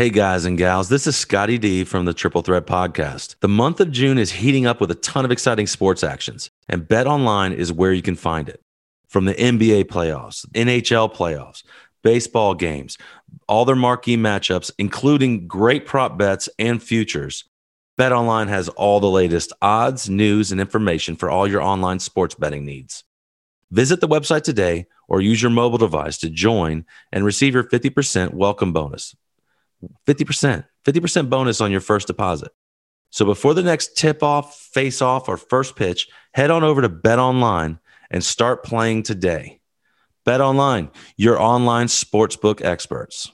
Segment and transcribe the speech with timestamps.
[0.00, 3.36] Hey guys and gals, this is Scotty D from the Triple Threat Podcast.
[3.40, 6.88] The month of June is heating up with a ton of exciting sports actions, and
[6.88, 8.62] Bet Online is where you can find it.
[9.08, 11.64] From the NBA playoffs, NHL playoffs,
[12.02, 12.96] baseball games,
[13.46, 17.44] all their marquee matchups, including great prop bets and futures.
[17.98, 22.64] BetOnline has all the latest odds, news, and information for all your online sports betting
[22.64, 23.04] needs.
[23.70, 28.32] Visit the website today or use your mobile device to join and receive your 50%
[28.32, 29.14] welcome bonus.
[30.06, 32.52] 50%, 50% bonus on your first deposit.
[33.10, 36.88] So before the next tip off, face off, or first pitch, head on over to
[36.88, 39.60] BetOnline and start playing today.
[40.26, 43.32] BetOnline, your online sportsbook experts.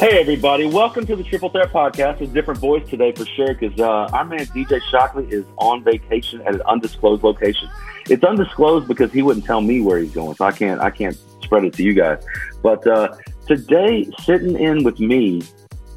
[0.00, 2.22] Hey everybody, welcome to the Triple Threat Podcast.
[2.22, 6.40] A different voice today for sure because uh, our man DJ Shockley is on vacation
[6.40, 7.68] at an undisclosed location.
[8.08, 11.18] It's undisclosed because he wouldn't tell me where he's going, so I can't I can't
[11.42, 12.24] spread it to you guys.
[12.62, 13.14] But uh,
[13.46, 15.42] today, sitting in with me,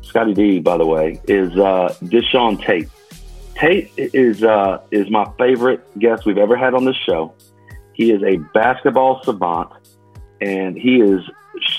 [0.02, 2.90] Scotty D, by the way, is uh, Deshaun Tate.
[3.56, 7.34] Tate is uh, is my favorite guest we've ever had on this show.
[7.94, 9.72] He is a basketball savant,
[10.42, 11.22] and he is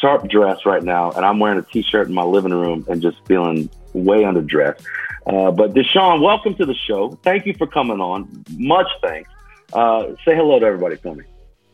[0.05, 3.16] sharp dressed right now, and I'm wearing a t-shirt in my living room and just
[3.27, 4.84] feeling way underdressed.
[5.27, 7.19] Uh, but Deshaun, welcome to the show.
[7.22, 8.44] Thank you for coming on.
[8.58, 9.30] Much thanks.
[9.72, 11.25] Uh, say hello to everybody for me.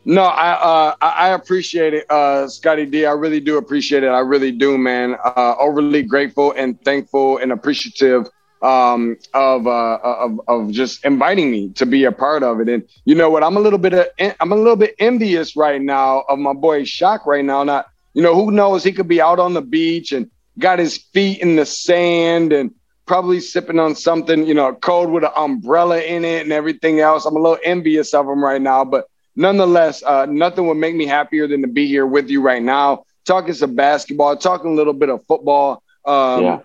[0.05, 3.05] No, I uh, I appreciate it, uh, Scotty D.
[3.05, 4.07] I really do appreciate it.
[4.07, 5.17] I really do, man.
[5.25, 8.27] Uh, overly grateful and thankful and appreciative
[8.61, 12.69] um, of, uh, of of just inviting me to be a part of it.
[12.69, 13.43] And you know what?
[13.43, 14.07] I'm a little bit of,
[14.39, 17.63] I'm a little bit envious right now of my boy Shock right now.
[17.63, 18.83] Not you know who knows?
[18.83, 20.29] He could be out on the beach and
[20.59, 22.71] got his feet in the sand and
[23.05, 27.25] probably sipping on something you know cold with an umbrella in it and everything else.
[27.25, 29.05] I'm a little envious of him right now, but
[29.35, 33.05] nonetheless, uh, nothing would make me happier than to be here with you right now,
[33.25, 35.83] talking some basketball, talking a little bit of football.
[36.03, 36.59] Um, yeah.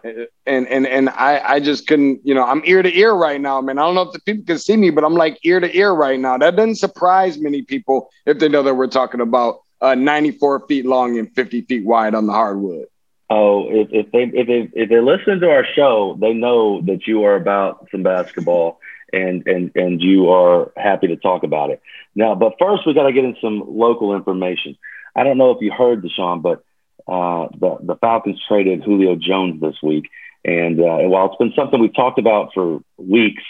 [0.47, 3.61] and, and, and I, I just couldn't, you know, I'm ear to ear right now,
[3.61, 3.79] man.
[3.79, 5.93] I don't know if the people can see me, but I'm like ear to ear
[5.93, 6.39] right now.
[6.39, 10.87] That doesn't surprise many people if they know that we're talking about uh, 94 feet
[10.87, 12.87] long and 50 feet wide on the hardwood.
[13.29, 17.09] Oh, if, if they if they if they listen to our show, they know that
[17.09, 18.79] you are about some basketball
[19.13, 21.83] and and and you are happy to talk about it.
[22.15, 24.79] Now, but first we got to get in some local information.
[25.17, 26.63] I don't know if you heard Deshaun, but
[27.09, 30.09] uh, the the Falcons traded Julio Jones this week,
[30.45, 33.43] and, uh, and while it's been something we've talked about for weeks,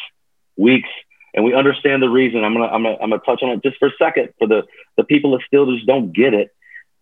[0.56, 0.88] weeks,
[1.36, 2.42] and we understand the reason.
[2.42, 4.62] I'm gonna I'm gonna I'm gonna touch on it just for a second for the
[4.96, 6.52] the people that still just don't get it.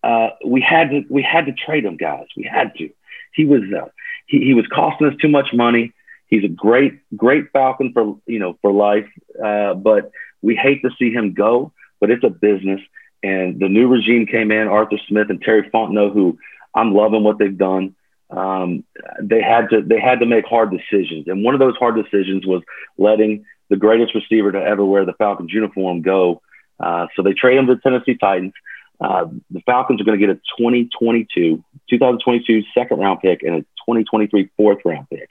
[0.03, 2.27] Uh, we had to we had to trade him, guys.
[2.37, 2.91] We had to.
[3.33, 3.89] He was uh,
[4.27, 5.95] he, he was costing us too much money.
[6.27, 9.09] He's a great great Falcon for you know for life,
[9.43, 10.11] uh, but
[10.43, 11.73] we hate to see him go.
[12.01, 12.81] But it's a business,
[13.23, 14.67] and the new regime came in.
[14.67, 16.39] Arthur Smith and Terry Fontenot, who
[16.75, 17.95] I'm loving what they've done.
[18.31, 18.85] Um,
[19.23, 22.45] they had to they had to make hard decisions, and one of those hard decisions
[22.45, 22.63] was
[22.99, 26.43] letting the greatest receiver to ever wear the Falcons uniform go.
[26.79, 28.53] Uh, so they trade him to the Tennessee Titans.
[29.01, 33.61] Uh, the Falcons are going to get a 2022, 2022 second round pick and a
[33.61, 35.29] 2023 fourth round pick.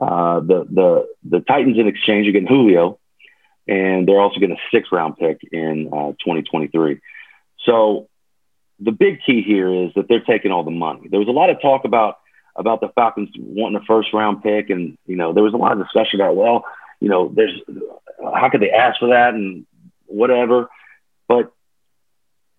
[0.00, 2.98] Uh, the the the Titans in exchange are getting Julio,
[3.68, 7.00] and they're also getting a sixth round pick in uh, 2023.
[7.64, 8.08] So
[8.80, 11.08] the big key here is that they're taking all the money.
[11.08, 12.18] There was a lot of talk about
[12.56, 15.72] about the Falcons wanting a first round pick, and you know there was a lot
[15.72, 16.64] of discussion about well
[17.00, 17.60] you know, there's
[18.20, 19.66] how could they ask for that and
[20.06, 20.68] whatever.
[21.28, 21.52] But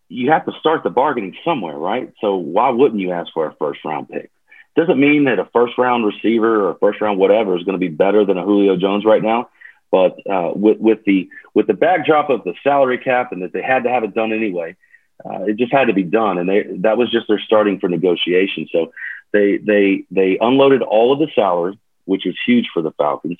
[0.10, 2.14] you have to start the bargaining somewhere, right?
[2.22, 4.32] So why wouldn't you ask for a first round pick?
[4.76, 7.80] Doesn't mean that a first round receiver or a first round whatever is going to
[7.80, 9.50] be better than a Julio Jones right now.
[9.92, 13.62] But uh, with with the with the backdrop of the salary cap and that they
[13.62, 14.76] had to have it done anyway,
[15.24, 17.88] uh, it just had to be done, and they that was just their starting for
[17.88, 18.68] negotiation.
[18.72, 18.92] So
[19.32, 23.38] they they they unloaded all of the salary, which was huge for the Falcons.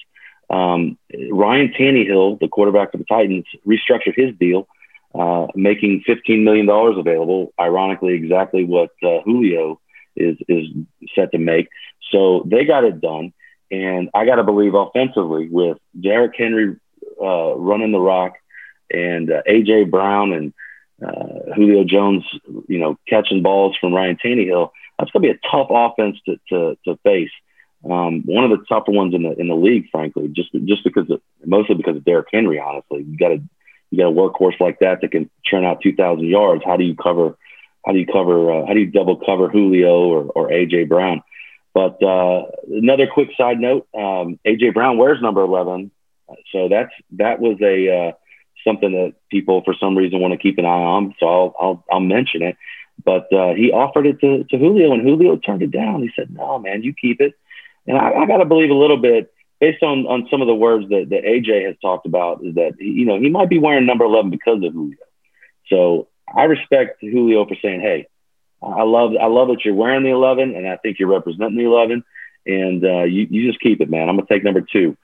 [0.50, 0.98] Um,
[1.32, 4.68] Ryan Tannehill, the quarterback for the Titans, restructured his deal,
[5.14, 7.54] uh, making $15 million available.
[7.60, 9.80] Ironically, exactly what uh, Julio
[10.16, 10.68] is is
[11.14, 11.68] set to make.
[12.12, 13.34] So they got it done.
[13.72, 16.76] And I got to believe offensively with Derrick Henry
[17.22, 18.34] uh, running the rock,
[18.92, 20.54] and uh, AJ Brown and
[21.04, 22.24] uh, Julio Jones,
[22.68, 24.70] you know, catching balls from Ryan Tannehill.
[24.98, 27.32] That's going to be a tough offense to to, to face.
[27.90, 31.10] Um, one of the tougher ones in the in the league, frankly, just just because
[31.10, 32.60] of, mostly because of Derrick Henry.
[32.60, 33.42] Honestly, you got to
[33.92, 36.64] you got a workhorse like that that can churn out 2,000 yards.
[36.66, 37.38] How do you cover?
[37.86, 38.52] How do you cover?
[38.52, 41.22] Uh, how do you double cover Julio or, or AJ Brown?
[41.74, 45.92] But uh, another quick side note: um, AJ Brown wears number 11,
[46.52, 48.12] so that's that was a uh,
[48.66, 51.14] something that people for some reason want to keep an eye on.
[51.20, 52.58] So I'll I'll, I'll mention it.
[53.04, 56.02] But uh, he offered it to, to Julio, and Julio turned it down.
[56.02, 57.34] He said, "No, man, you keep it."
[57.88, 60.56] And I, I got to believe a little bit based on on some of the
[60.56, 63.86] words that, that AJ has talked about is that you know he might be wearing
[63.86, 64.98] number 11 because of Julio.
[65.68, 68.08] So I respect Julio for saying, "Hey,
[68.62, 71.66] I love I love that you're wearing the 11, and I think you're representing the
[71.66, 72.04] 11,
[72.46, 74.10] and uh, you you just keep it, man.
[74.10, 74.98] I'm gonna take number two.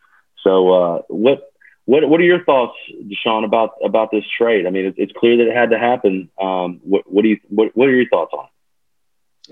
[0.43, 1.51] So uh, what
[1.85, 4.67] what what are your thoughts, Deshaun, about about this trade?
[4.67, 6.29] I mean, it, it's clear that it had to happen.
[6.39, 8.50] Um, what what do you what what are your thoughts on it?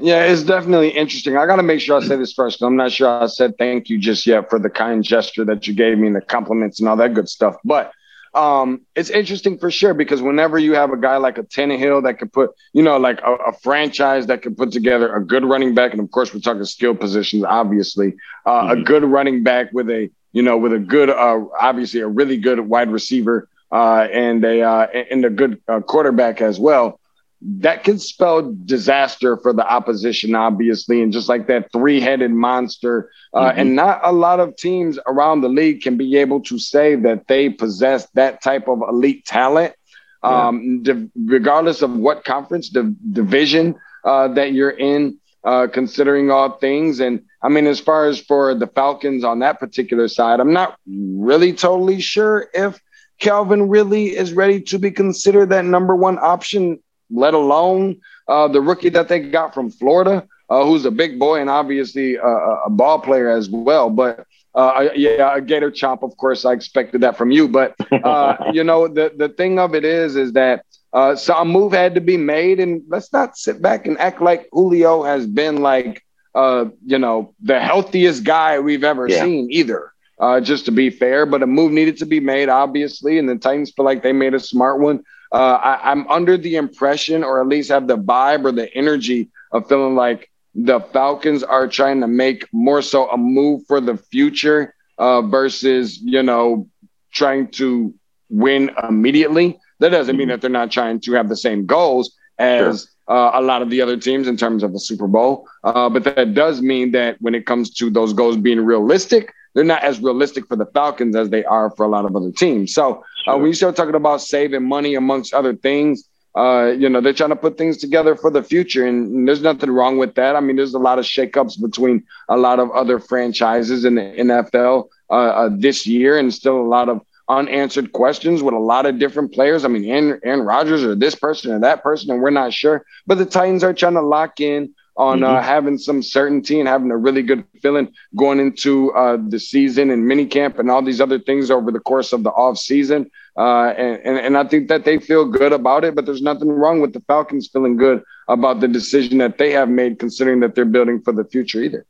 [0.01, 1.35] Yeah, it's definitely interesting.
[1.35, 2.57] I got to make sure I say this first.
[2.57, 5.67] because I'm not sure I said thank you just yet for the kind gesture that
[5.67, 7.57] you gave me and the compliments and all that good stuff.
[7.65, 7.91] But
[8.33, 12.17] um, it's interesting for sure because whenever you have a guy like a Tannehill that
[12.17, 15.73] can put, you know, like a, a, franchise that can put together a good running
[15.73, 18.13] back, and of course we're talking skill positions, obviously,
[18.45, 18.81] uh, mm-hmm.
[18.81, 22.37] a good running back with a, you know, with a good, uh, obviously a really
[22.37, 26.98] good wide receiver uh, and a uh, and a good uh, quarterback as well
[27.41, 31.01] that can spell disaster for the opposition, obviously.
[31.01, 33.59] And just like that three headed monster, uh, mm-hmm.
[33.59, 37.27] and not a lot of teams around the league can be able to say that
[37.27, 39.73] they possess that type of elite talent,
[40.21, 40.47] yeah.
[40.47, 46.57] um, di- regardless of what conference, the division uh, that you're in, uh, considering all
[46.57, 46.99] things.
[46.99, 50.77] And I mean, as far as for the Falcons on that particular side, I'm not
[50.85, 52.81] really totally sure if.
[53.21, 58.61] Calvin really is ready to be considered that number one option let alone uh, the
[58.61, 62.27] rookie that they got from Florida, uh, who's a big boy and obviously a,
[62.65, 63.89] a ball player as well.
[63.89, 64.25] But
[64.55, 67.47] uh, yeah, a Gator chomp, of course, I expected that from you.
[67.47, 71.45] But uh, you know, the the thing of it is, is that uh, so a
[71.45, 75.27] move had to be made, and let's not sit back and act like Julio has
[75.27, 76.03] been like
[76.33, 79.23] uh, you know the healthiest guy we've ever yeah.
[79.23, 79.93] seen either.
[80.19, 83.37] Uh, just to be fair, but a move needed to be made, obviously, and the
[83.37, 85.01] Titans feel like they made a smart one.
[85.31, 89.29] Uh, I, I'm under the impression, or at least have the vibe or the energy
[89.51, 93.97] of feeling like the Falcons are trying to make more so a move for the
[93.97, 96.67] future uh, versus, you know,
[97.11, 97.93] trying to
[98.29, 99.59] win immediately.
[99.79, 103.15] That doesn't mean that they're not trying to have the same goals as sure.
[103.15, 105.47] uh, a lot of the other teams in terms of the Super Bowl.
[105.63, 109.63] Uh, but that does mean that when it comes to those goals being realistic, they're
[109.63, 112.73] not as realistic for the Falcons as they are for a lot of other teams.
[112.73, 117.01] So uh, when you start talking about saving money amongst other things, uh, you know,
[117.01, 118.85] they're trying to put things together for the future.
[118.85, 120.35] And, and, there's nothing wrong with that.
[120.35, 124.01] I mean, there's a lot of shakeups between a lot of other franchises in the
[124.01, 128.85] NFL uh, uh, this year, and still a lot of unanswered questions with a lot
[128.85, 129.65] of different players.
[129.65, 132.85] I mean, Aaron, Aaron Rodgers or this person or that person, and we're not sure.
[133.07, 135.37] But the Titans are trying to lock in on uh, mm-hmm.
[135.37, 139.91] uh, having some certainty and having a really good feeling going into uh, the season
[139.91, 143.09] and mini camp and all these other things over the course of the off season.
[143.37, 146.49] Uh, and, and, and I think that they feel good about it, but there's nothing
[146.49, 150.53] wrong with the Falcons feeling good about the decision that they have made, considering that
[150.53, 151.85] they're building for the future either.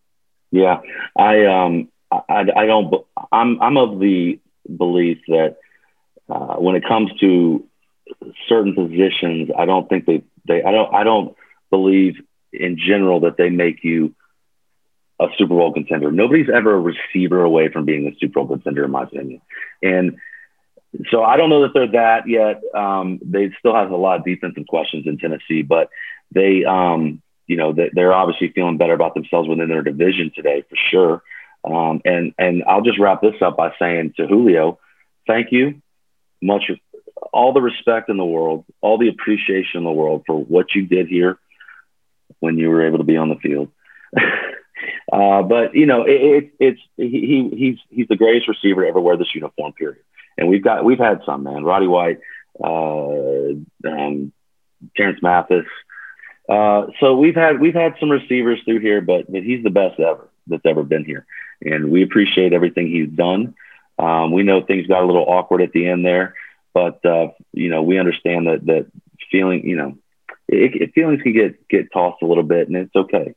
[0.51, 0.81] Yeah,
[1.17, 2.93] I um I, I don't
[3.31, 4.39] I'm I'm of the
[4.77, 5.57] belief that
[6.29, 7.65] uh, when it comes to
[8.47, 11.35] certain positions, I don't think they they I don't I don't
[11.71, 14.15] believe in general that they make you
[15.19, 16.11] a Super Bowl contender.
[16.11, 19.41] Nobody's ever a receiver away from being a Super Bowl contender, in my opinion.
[19.83, 20.17] And
[21.11, 22.61] so I don't know that they're that yet.
[22.73, 25.89] Um, they still have a lot of defensive questions in Tennessee, but
[26.31, 30.75] they, um, you know, they're obviously feeling better about themselves within their division today for
[30.89, 31.23] sure.
[31.65, 34.79] Um, and and I'll just wrap this up by saying to Julio,
[35.27, 35.81] thank you,
[36.41, 36.71] much,
[37.33, 40.85] all the respect in the world, all the appreciation in the world for what you
[40.85, 41.37] did here
[42.39, 43.69] when you were able to be on the field.
[45.12, 49.00] uh, but you know, it, it, it's he, he's he's the greatest receiver to ever
[49.00, 49.74] wear this uniform.
[49.74, 50.03] Period.
[50.38, 52.19] And we've got we've had some man, Roddy White,
[52.63, 53.50] uh,
[53.88, 54.31] um,
[54.96, 55.65] Terance Mathis.
[56.48, 60.00] Uh, so we've had we've had some receivers through here, but but he's the best
[60.00, 61.25] ever that's ever been here,
[61.62, 63.53] and we appreciate everything he's done.
[64.00, 66.34] Um, we know things got a little awkward at the end there,
[66.74, 68.88] but uh, you know we understand that that
[69.29, 69.98] feeling you know
[70.51, 73.33] it, it, feelings can get get tossed a little bit, and it's okay.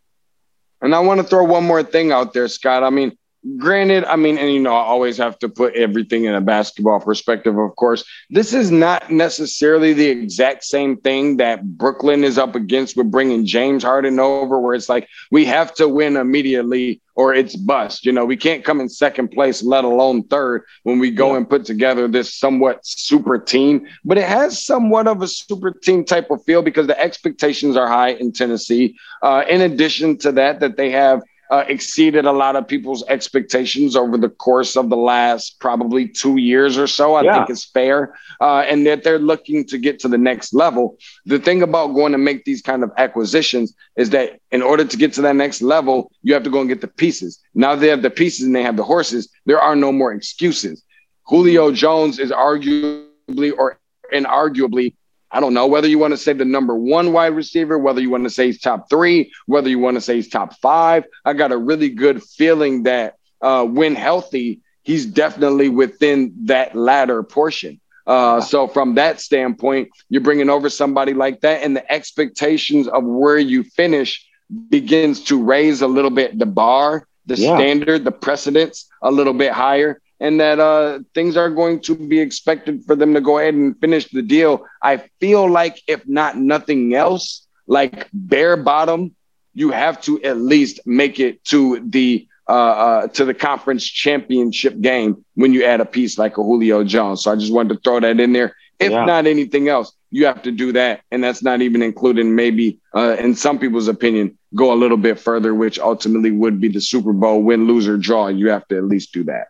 [0.81, 2.83] And I want to throw one more thing out there, Scott.
[2.83, 3.17] I mean,
[3.59, 7.01] granted, I mean, and you know, I always have to put everything in a basketball
[7.01, 8.05] perspective, of course.
[8.31, 13.45] This is not necessarily the exact same thing that Brooklyn is up against with bringing
[13.45, 18.07] James Harden over, where it's like we have to win immediately or it's bust.
[18.07, 21.39] You know, we can't come in second place, let alone third, when we go yeah.
[21.39, 23.87] and put together this somewhat super team.
[24.05, 27.89] But it has somewhat of a super team type of feel because the expectations are
[27.89, 28.97] high in Tennessee.
[29.23, 31.23] Uh, in addition to that, that they have
[31.53, 36.39] uh, exceeded a lot of people's expectations over the course of the last probably two
[36.39, 37.15] years or so.
[37.15, 37.35] I yeah.
[37.35, 40.97] think it's fair, uh, and that they're looking to get to the next level.
[41.27, 44.97] The thing about going to make these kind of acquisitions is that in order to
[44.97, 47.39] get to that next level, you have to go and get the pieces.
[47.55, 49.29] Now they have the pieces and they have the horses.
[49.45, 50.83] There are no more excuses.
[51.27, 53.79] Julio Jones is arguably or
[54.11, 54.95] inarguably
[55.33, 58.11] I don't know whether you want to say the number one wide receiver, whether you
[58.11, 61.05] want to say he's top three, whether you want to say he's top five.
[61.25, 67.23] I got a really good feeling that uh, when healthy, he's definitely within that latter
[67.23, 67.81] portion.
[68.07, 73.05] Uh, so from that standpoint, you're bringing over somebody like that, and the expectations of
[73.05, 74.27] where you finish
[74.69, 77.57] begins to raise a little bit the bar, the yeah.
[77.57, 82.21] standard, the precedence a little bit higher and that uh, things are going to be
[82.21, 84.65] expected for them to go ahead and finish the deal.
[84.81, 89.17] I feel like, if not nothing else, like bare bottom,
[89.53, 94.81] you have to at least make it to the uh, uh, to the conference championship
[94.81, 97.23] game when you add a piece like a Julio Jones.
[97.23, 98.55] So I just wanted to throw that in there.
[98.79, 99.05] If yeah.
[99.05, 103.17] not anything else, you have to do that, and that's not even including maybe, uh,
[103.19, 107.13] in some people's opinion, go a little bit further, which ultimately would be the Super
[107.13, 108.29] Bowl win, lose, or draw.
[108.29, 109.49] You have to at least do that.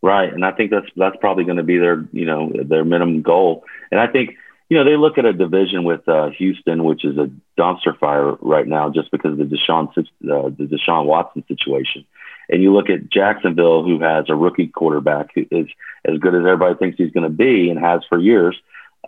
[0.00, 3.22] Right, and I think that's that's probably going to be their you know their minimum
[3.22, 3.64] goal.
[3.90, 4.36] And I think
[4.68, 8.34] you know they look at a division with uh, Houston, which is a dumpster fire
[8.40, 12.04] right now, just because of the Deshaun uh, the Deshaun Watson situation.
[12.48, 15.66] And you look at Jacksonville, who has a rookie quarterback who is
[16.04, 18.56] as good as everybody thinks he's going to be and has for years.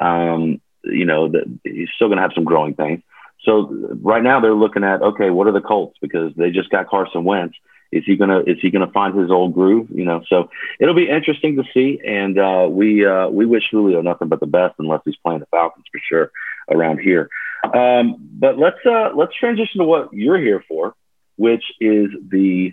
[0.01, 3.03] Um, you know that he's still going to have some growing pains.
[3.45, 3.69] So
[4.03, 7.23] right now they're looking at okay, what are the Colts because they just got Carson
[7.23, 7.55] Wentz
[7.93, 9.89] is he gonna is he gonna find his old groove?
[9.91, 12.01] You know, so it'll be interesting to see.
[12.05, 15.47] And uh, we uh, we wish Julio nothing but the best, unless he's playing the
[15.47, 16.33] Falcons for sure
[16.71, 17.29] around here.
[17.65, 20.95] Um, but let's uh, let's transition to what you're here for,
[21.37, 22.73] which is the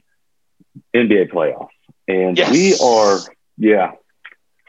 [0.95, 1.69] NBA playoffs.
[2.07, 2.51] And yes.
[2.51, 3.19] we are,
[3.57, 3.91] yeah,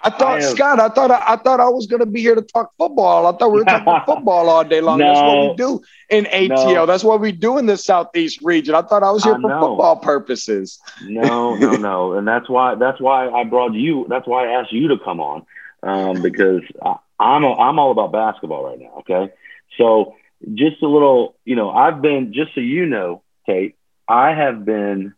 [0.02, 0.80] I thought I Scott.
[0.80, 3.26] I thought I, I, thought I was going to be here to talk football.
[3.26, 4.98] I thought we were talking football all day long.
[4.98, 6.74] No, That's what we do in ATL.
[6.74, 6.86] No.
[6.86, 8.74] That's what we do in the Southeast region.
[8.74, 9.60] I thought I was here I for know.
[9.60, 10.78] football purposes.
[11.02, 14.06] No, no, no, and that's why that's why I brought you.
[14.08, 15.46] That's why I asked you to come on
[15.82, 19.00] um, because I, I'm a, I'm all about basketball right now.
[19.00, 19.32] Okay,
[19.76, 20.14] so
[20.54, 23.74] just a little, you know, I've been just so you know, Kate.
[24.08, 25.14] I have been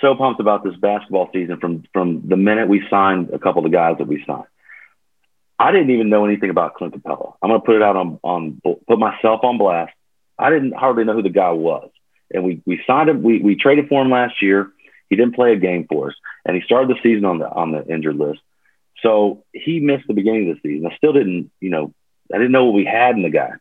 [0.00, 3.70] so pumped about this basketball season from from the minute we signed a couple of
[3.70, 4.44] the guys that we signed.
[5.58, 7.34] I didn't even know anything about Clint Capela.
[7.42, 9.92] I'm going to put it out on on put myself on blast.
[10.38, 11.90] I didn't hardly know who the guy was,
[12.30, 13.22] and we we signed him.
[13.22, 14.70] We we traded for him last year.
[15.08, 17.72] He didn't play a game for us, and he started the season on the on
[17.72, 18.40] the injured list.
[19.02, 20.90] So he missed the beginning of the season.
[20.90, 21.94] I still didn't, you know,
[22.32, 23.52] I didn't know what we had in the guy.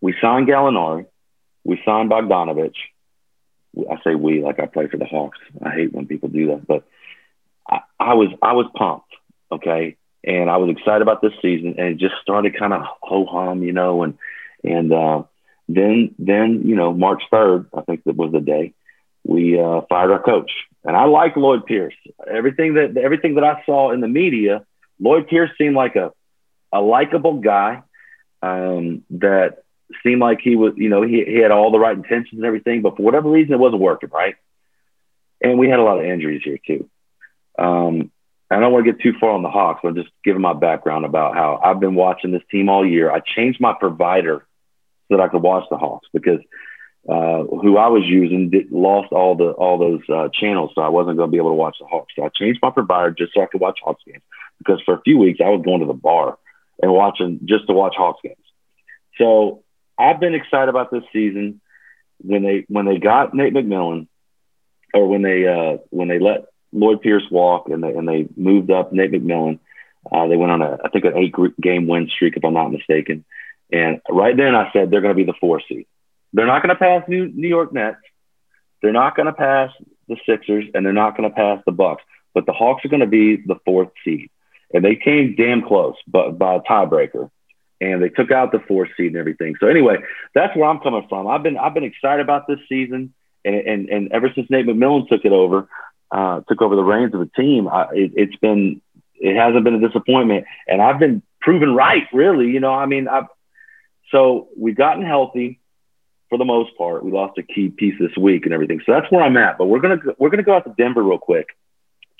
[0.00, 1.06] We signed Gallinari.
[1.64, 2.74] We signed Bogdanovic.
[3.78, 5.38] I say we like I play for the Hawks.
[5.64, 6.84] I hate when people do that, but
[7.68, 9.12] I, I was I was pumped,
[9.52, 13.26] okay, and I was excited about this season, and it just started kind of ho
[13.26, 14.18] hum, you know, and
[14.64, 15.22] and uh,
[15.68, 18.74] then then you know March third, I think that was the day
[19.24, 20.50] we uh, fired our coach,
[20.84, 21.94] and I like Lloyd Pierce.
[22.28, 24.64] Everything that everything that I saw in the media,
[24.98, 26.12] Lloyd Pierce seemed like a
[26.72, 27.82] a likable guy
[28.42, 29.64] um, that
[30.02, 32.82] seemed like he was, you know, he, he had all the right intentions and everything,
[32.82, 34.36] but for whatever reason, it wasn't working, right?
[35.40, 36.88] And we had a lot of injuries here too.
[37.58, 38.10] Um,
[38.50, 41.04] I don't want to get too far on the Hawks, but just giving my background
[41.04, 43.10] about how I've been watching this team all year.
[43.10, 44.44] I changed my provider
[45.08, 46.40] so that I could watch the Hawks because
[47.08, 50.88] uh, who I was using did, lost all the all those uh, channels, so I
[50.88, 52.12] wasn't going to be able to watch the Hawks.
[52.16, 54.22] So I changed my provider just so I could watch Hawks games
[54.58, 56.36] because for a few weeks I was going to the bar
[56.82, 58.36] and watching just to watch Hawks games.
[59.16, 59.62] So
[60.00, 61.60] I've been excited about this season
[62.22, 64.08] when they when they got Nate McMillan,
[64.94, 68.70] or when they uh, when they let Lloyd Pierce walk and they and they moved
[68.70, 69.58] up Nate McMillan.
[70.10, 72.72] Uh, they went on a I think an eight game win streak if I'm not
[72.72, 73.24] mistaken.
[73.70, 75.86] And right then I said they're going to be the four seed.
[76.32, 77.98] They're not going to pass New New York Nets.
[78.82, 79.70] They're not going to pass
[80.08, 82.02] the Sixers, and they're not going to pass the Bucks.
[82.32, 84.30] But the Hawks are going to be the fourth seed,
[84.72, 87.30] and they came damn close, but by a tiebreaker
[87.80, 89.54] and they took out the four seed and everything.
[89.58, 89.96] So anyway,
[90.34, 91.26] that's where I'm coming from.
[91.26, 95.08] I've been I've been excited about this season, and and, and ever since Nate McMillan
[95.08, 95.68] took it over,
[96.10, 98.80] uh, took over the reins of the team, I, it, it's been
[99.14, 102.06] it hasn't been a disappointment, and I've been proven right.
[102.12, 103.26] Really, you know, I mean, I've
[104.10, 105.60] so we've gotten healthy
[106.28, 107.04] for the most part.
[107.04, 109.56] We lost a key piece this week and everything, so that's where I'm at.
[109.56, 111.48] But we're gonna we're gonna go out to Denver real quick,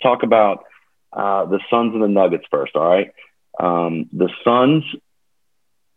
[0.03, 0.65] talk about
[1.13, 2.77] uh, the Suns and the Nuggets first.
[2.77, 3.13] All right,
[3.59, 4.85] um, the Suns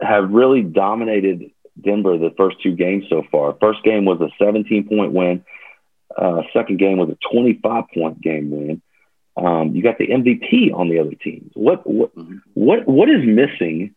[0.04, 3.56] have really dominated Denver the first two games so far.
[3.60, 5.44] First game was a 17 point win.
[6.16, 8.82] Uh, second game was a 25 point game win.
[9.36, 11.52] Um, you got the MVP on the other teams.
[11.56, 12.38] What what mm-hmm.
[12.54, 13.96] what what is missing?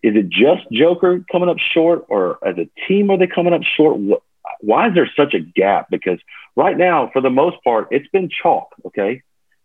[0.00, 3.62] Is it just Joker coming up short, or as a team are they coming up
[3.62, 3.98] short?
[3.98, 4.22] What,
[4.60, 5.88] why is there such a gap?
[5.90, 6.20] Because
[6.54, 8.68] right now, for the most part, it's been chalk.
[8.86, 9.22] Okay,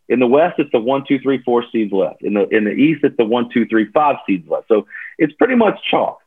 [0.09, 2.23] in the West, it's the one, two, three, four seeds left.
[2.23, 4.67] In the in the East, it's the one, two, three, five seeds left.
[4.69, 6.19] So it's pretty much chalk.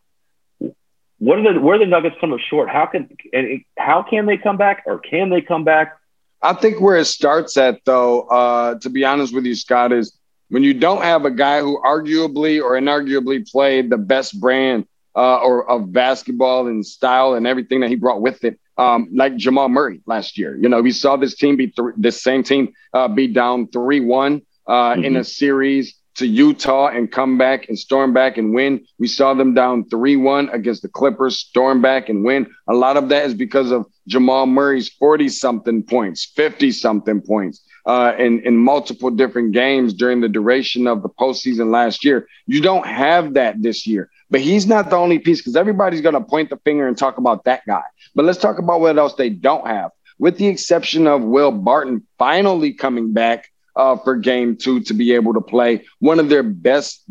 [1.19, 2.69] What are the where are the Nuggets coming short?
[2.69, 5.97] How can and how can they come back, or can they come back?
[6.43, 10.17] I think where it starts at, though, uh, to be honest with you, Scott, is
[10.49, 15.39] when you don't have a guy who arguably or inarguably played the best brand uh,
[15.39, 19.71] or of basketball and style and everything that he brought with it, um, like Jamal
[19.71, 20.57] Murray last year.
[20.57, 24.01] You know, we saw this team be th- this same team uh, be down three
[24.01, 25.05] one uh, mm-hmm.
[25.05, 28.87] in a series to Utah and come back and storm back and win.
[28.99, 32.51] We saw them down 3 1 against the Clippers, storm back and win.
[32.69, 37.63] A lot of that is because of Jamal Murray's 40 something points, 50 something points.
[37.87, 42.27] Uh, in, in multiple different games during the duration of the postseason last year.
[42.49, 44.11] You don't have that this year.
[44.29, 47.19] But he's not the only piece because everybody's going to point the finger and talk
[47.19, 47.85] about that guy.
[48.13, 49.93] But let's talk about what else they don't have.
[50.19, 55.13] With the exception of Will Barton finally coming back uh, for game two to be
[55.13, 55.85] able to play.
[55.99, 57.05] One of their best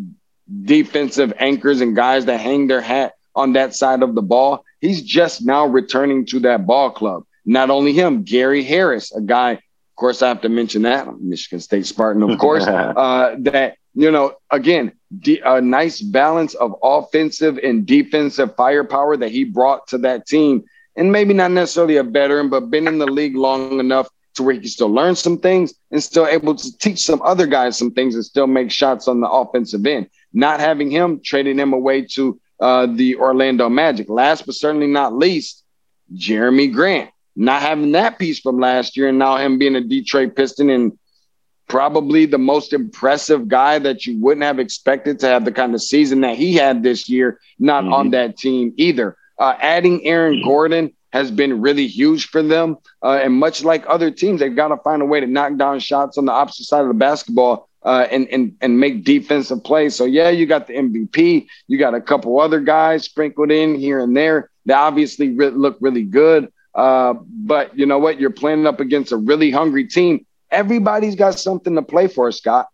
[0.63, 4.63] defensive anchors and guys that hang their hat on that side of the ball.
[4.79, 7.24] He's just now returning to that ball club.
[7.45, 11.60] Not only him, Gary Harris, a guy, of course, I have to mention that Michigan
[11.60, 17.57] State Spartan, of course, uh, that, you know, again, de- a nice balance of offensive
[17.59, 20.63] and defensive firepower that he brought to that team.
[20.96, 24.53] And maybe not necessarily a veteran, but been in the league long enough to where
[24.53, 27.91] he can still learn some things and still able to teach some other guys some
[27.91, 30.09] things and still make shots on the offensive end.
[30.33, 34.09] Not having him, trading him away to uh, the Orlando Magic.
[34.09, 35.63] Last but certainly not least,
[36.13, 37.09] Jerami Grant.
[37.35, 40.98] Not having that piece from last year and now him being a Detroit Piston and
[41.67, 45.81] probably the most impressive guy that you wouldn't have expected to have the kind of
[45.81, 47.93] season that he had this year, not mm-hmm.
[47.93, 49.17] on that team either.
[49.37, 50.48] Uh, adding Aaron mm-hmm.
[50.48, 52.75] Gordon has been really huge for them.
[53.01, 55.79] Uh, and much like other teams, they've got to find a way to knock down
[55.79, 59.95] shots on the opposite side of the basketball uh, and, and, and make defensive plays.
[59.95, 61.47] So, yeah, you got the MVP.
[61.69, 65.77] You got a couple other guys sprinkled in here and there that obviously re- look
[65.79, 66.51] really good.
[66.73, 68.19] Uh, but you know what?
[68.19, 70.25] You're playing up against a really hungry team.
[70.51, 72.67] Everybody's got something to play for, Scott.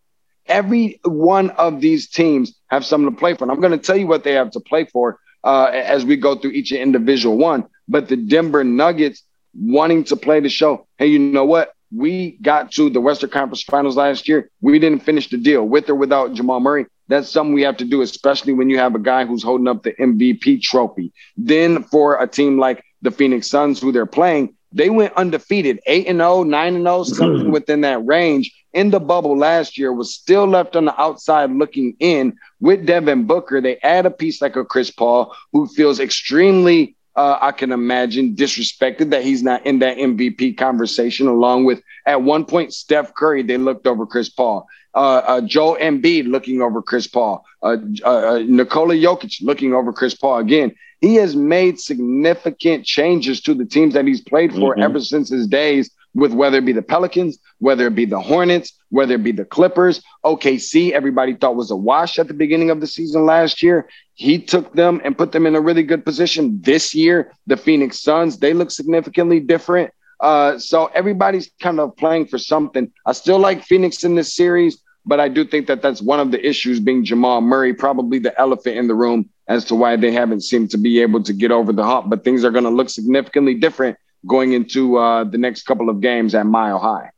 [0.48, 3.44] Every one of these teams have something to play for.
[3.44, 6.16] And I'm going to tell you what they have to play for uh, as we
[6.18, 7.66] go through each individual one.
[7.88, 9.24] But the Denver Nuggets
[9.54, 10.88] wanting to play the show.
[10.98, 11.74] Hey, you know what?
[11.94, 14.50] We got to the Western Conference Finals last year.
[14.62, 16.86] We didn't finish the deal with or without Jamal Murray.
[17.10, 19.84] That's something we have to do, especially when you have a guy who's holding up
[19.84, 21.12] the MVP trophy.
[21.36, 26.08] Then for a team like the Phoenix Suns, who they're playing, they went undefeated, 8
[26.08, 30.14] and 0, 9 and 0, something within that range in the bubble last year was
[30.14, 33.60] still left on the outside looking in with Devin Booker.
[33.60, 38.36] They add a piece like a Chris Paul who feels extremely uh, I can imagine
[38.36, 43.44] disrespected that he's not in that MVP conversation, along with at one point Steph Curry.
[43.44, 48.36] They looked over Chris Paul, uh, uh, Joel Embiid looking over Chris Paul, uh, uh,
[48.36, 50.38] uh, Nikola Jokic looking over Chris Paul.
[50.38, 54.84] Again, he has made significant changes to the teams that he's played for mm-hmm.
[54.84, 58.74] ever since his days with whether it be the Pelicans, whether it be the Hornets,
[58.90, 62.82] whether it be the Clippers, OKC, everybody thought was a wash at the beginning of
[62.82, 63.90] the season last year.
[64.14, 67.32] He took them and put them in a really good position this year.
[67.48, 69.92] The Phoenix Suns, they look significantly different.
[70.20, 72.92] Uh, so everybody's kind of playing for something.
[73.06, 76.30] I still like Phoenix in this series, but I do think that that's one of
[76.30, 80.14] the issues being Jamal Murray, probably the elephant in the room as to why they
[80.14, 82.10] haven't seemed to be able to get over the hump.
[82.10, 86.00] But things are going to look significantly different going into uh, the next couple of
[86.00, 87.10] games at Mile High.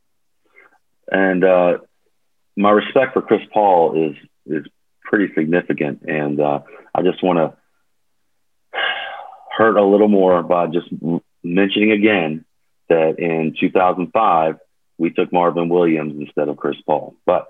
[1.10, 1.78] And uh,
[2.56, 4.16] my respect for Chris Paul is
[4.46, 4.66] is
[5.02, 6.60] pretty significant, and uh,
[6.94, 7.56] I just want to
[9.56, 10.88] hurt a little more by just
[11.44, 12.44] mentioning again
[12.88, 14.56] that in 2005
[14.98, 17.46] we took Marvin Williams instead of Chris Paul, but.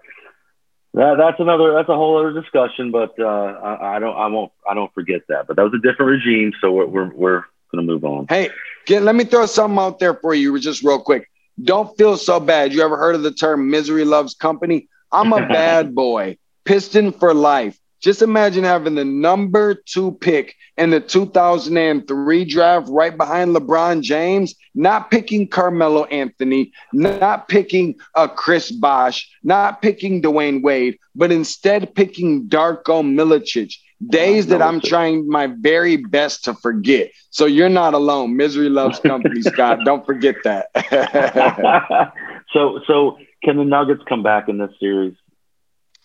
[0.94, 1.72] That, that's another.
[1.72, 4.16] That's a whole other discussion, but uh, I, I, don't.
[4.16, 4.52] I won't.
[4.68, 5.48] I don't forget that.
[5.48, 8.26] But that was a different regime, so we're we're, we're gonna move on.
[8.28, 8.50] Hey,
[8.86, 11.28] get, let me throw something out there for you, just real quick.
[11.60, 12.72] Don't feel so bad.
[12.72, 14.88] You ever heard of the term "misery loves company"?
[15.10, 17.76] I'm a bad boy, piston for life.
[18.04, 24.54] Just imagine having the number two pick in the 2003 draft right behind LeBron James,
[24.74, 31.94] not picking Carmelo Anthony, not picking uh, Chris Bosh, not picking Dwyane Wade, but instead
[31.94, 33.74] picking Darko Milicic.
[34.06, 37.10] Days that I'm trying my very best to forget.
[37.30, 38.36] So you're not alone.
[38.36, 39.78] Misery loves company, Scott.
[39.86, 40.66] Don't forget that.
[42.52, 45.14] so, so can the Nuggets come back in this series?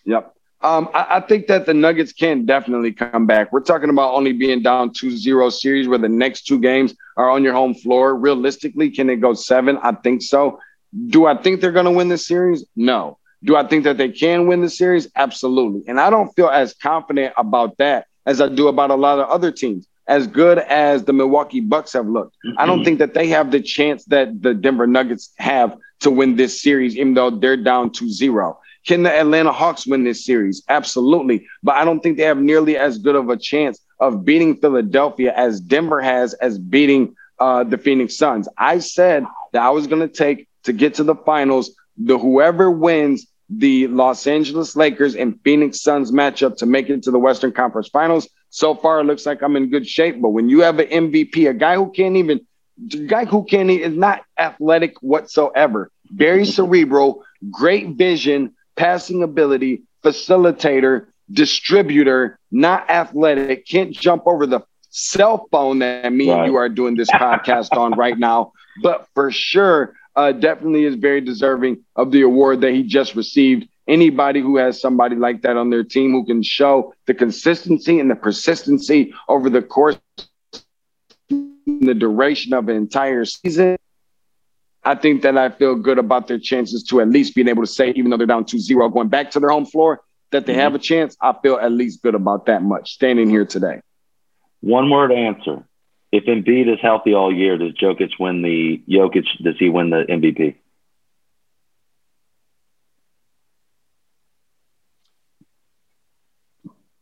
[0.06, 0.34] Yep.
[0.62, 3.50] Um, I, I, think that the Nuggets can definitely come back.
[3.50, 7.42] We're talking about only being down 2-0 series where the next two games are on
[7.42, 8.14] your home floor.
[8.14, 9.78] Realistically, can it go seven?
[9.82, 10.60] I think so.
[11.06, 12.66] Do I think they're going to win the series?
[12.76, 13.18] No.
[13.42, 15.08] Do I think that they can win the series?
[15.16, 15.82] Absolutely.
[15.88, 19.28] And I don't feel as confident about that as I do about a lot of
[19.28, 19.86] other teams.
[20.08, 22.58] As good as the Milwaukee Bucks have looked, mm-hmm.
[22.58, 26.36] I don't think that they have the chance that the Denver Nuggets have to win
[26.36, 28.58] this series, even though they're down 2 0.
[28.86, 30.62] Can the Atlanta Hawks win this series?
[30.68, 31.46] Absolutely.
[31.62, 35.32] But I don't think they have nearly as good of a chance of beating Philadelphia
[35.36, 38.48] as Denver has as beating uh, the Phoenix Suns.
[38.56, 42.70] I said that I was going to take to get to the finals the whoever
[42.70, 47.52] wins the Los Angeles Lakers and Phoenix Suns matchup to make it to the Western
[47.52, 48.28] Conference Finals.
[48.48, 50.20] So far, it looks like I'm in good shape.
[50.20, 52.40] But when you have an MVP, a guy who can't even,
[52.92, 61.06] a guy who can't is not athletic whatsoever, very cerebral, great vision, passing ability, facilitator,
[61.32, 66.40] distributor, not athletic, can't jump over the cell phone that me right.
[66.40, 68.52] and you are doing this podcast on right now,
[68.82, 73.68] but for sure, uh, definitely is very deserving of the award that he just received.
[73.86, 78.10] Anybody who has somebody like that on their team who can show the consistency and
[78.10, 79.98] the persistency over the course,
[81.28, 83.76] the duration of an entire season,
[84.82, 87.66] I think that I feel good about their chances to at least being able to
[87.70, 90.52] say, even though they're down 2 0, going back to their home floor, that they
[90.52, 90.60] mm-hmm.
[90.60, 91.16] have a chance.
[91.20, 93.80] I feel at least good about that much standing here today.
[94.60, 95.64] One word answer.
[96.12, 99.26] If Embiid is healthy all year, does Jokic win the Jokic?
[99.42, 100.56] Does he win the MVP?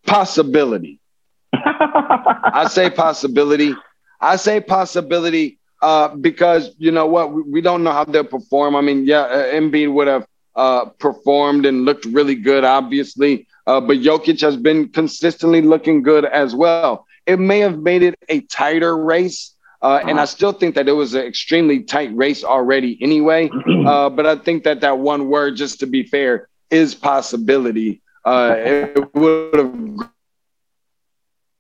[0.05, 1.01] Possibility.
[1.53, 3.75] I say possibility.
[4.21, 8.75] I say possibility uh, because you know what, we, we, don't know how they'll perform.
[8.77, 13.81] I mean, yeah, uh, Embiid would have uh, performed and looked really good, obviously, uh,
[13.81, 17.07] but Jokic has been consistently looking good as well.
[17.27, 19.55] It may have made it a tighter race.
[19.81, 23.51] Uh, and I still think that it was an extremely tight race already anyway.
[23.89, 28.03] Uh, but I think that that one word, just to be fair, is possibility.
[28.23, 30.11] Uh, it would have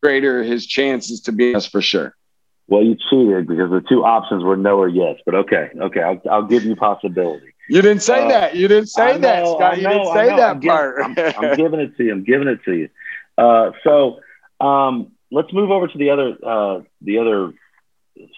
[0.02, 2.14] greater his chances to be us for sure.
[2.68, 5.16] Well, you cheated because the two options were no or yes.
[5.24, 7.54] But okay, okay, I'll, I'll give you possibility.
[7.68, 8.56] You didn't say uh, that.
[8.56, 9.58] You didn't say know, that, Scott.
[9.58, 10.96] Know, you didn't say that I'm part.
[10.98, 12.12] Giving, I'm, I'm, giving it to you.
[12.12, 12.88] I'm giving it to you.
[13.38, 14.20] Uh, so
[14.64, 17.54] um, let's move over to the other uh, the other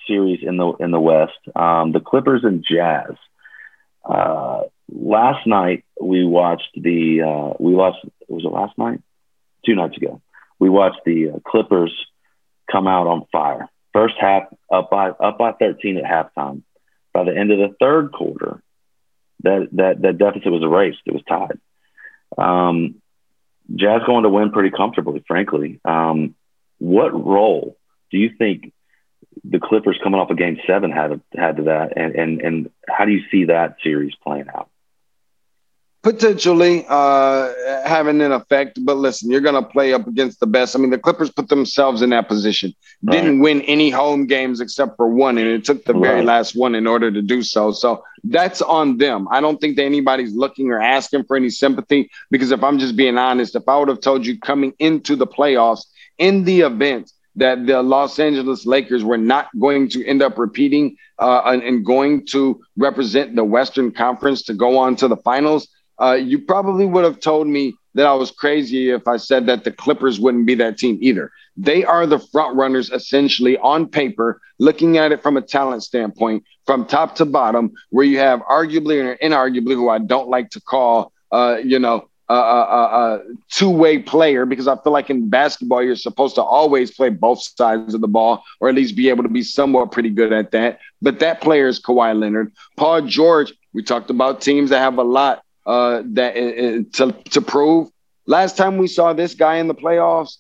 [0.07, 3.15] series in the in the West, um, the Clippers and Jazz.
[4.05, 4.63] Uh,
[4.93, 9.01] last night we watched the uh, we watched was it last night?
[9.67, 10.23] Two nights ago,
[10.61, 11.93] we watched the uh, Clippers
[12.71, 16.63] come out on fire First half up by up by 13 at halftime.
[17.13, 18.63] By the end of the third quarter,
[19.43, 21.01] that that that deficit was erased.
[21.07, 21.59] It was tied.
[22.39, 23.03] Um,
[23.75, 25.81] Jazz going to win pretty comfortably, frankly.
[25.85, 26.35] Um,
[26.79, 27.77] what role
[28.11, 28.73] do you think
[29.45, 33.05] the Clippers coming off of Game Seven had had to that, and and and how
[33.05, 34.71] do you see that series playing out?
[36.03, 37.53] Potentially uh,
[37.85, 38.79] having an effect.
[38.85, 40.75] But listen, you're going to play up against the best.
[40.75, 42.75] I mean, the Clippers put themselves in that position.
[43.03, 43.17] Right.
[43.17, 46.03] Didn't win any home games except for one, and it took the right.
[46.03, 47.73] very last one in order to do so.
[47.73, 49.29] So that's on them.
[49.31, 52.97] I don't think that anybody's looking or asking for any sympathy because if I'm just
[52.97, 55.85] being honest, if I would have told you coming into the playoffs
[56.19, 60.97] in the event that the Los Angeles Lakers were not going to end up repeating
[61.19, 65.69] uh, and, and going to represent the Western Conference to go on to the finals,
[66.01, 69.65] uh, you probably would have told me that I was crazy if I said that
[69.65, 71.33] the Clippers wouldn't be that team either.
[71.57, 76.45] They are the front runners essentially on paper, looking at it from a talent standpoint,
[76.67, 80.61] from top to bottom, where you have arguably or inarguably, who I don't like to
[80.61, 85.83] call, uh, you know, a, a, a two-way player because I feel like in basketball
[85.83, 89.25] you're supposed to always play both sides of the ball or at least be able
[89.25, 90.79] to be somewhat pretty good at that.
[91.03, 92.53] But that player is Kawhi Leonard.
[92.77, 93.53] Paul George.
[93.73, 97.91] We talked about teams that have a lot uh, that uh, to to prove.
[98.27, 100.37] Last time we saw this guy in the playoffs,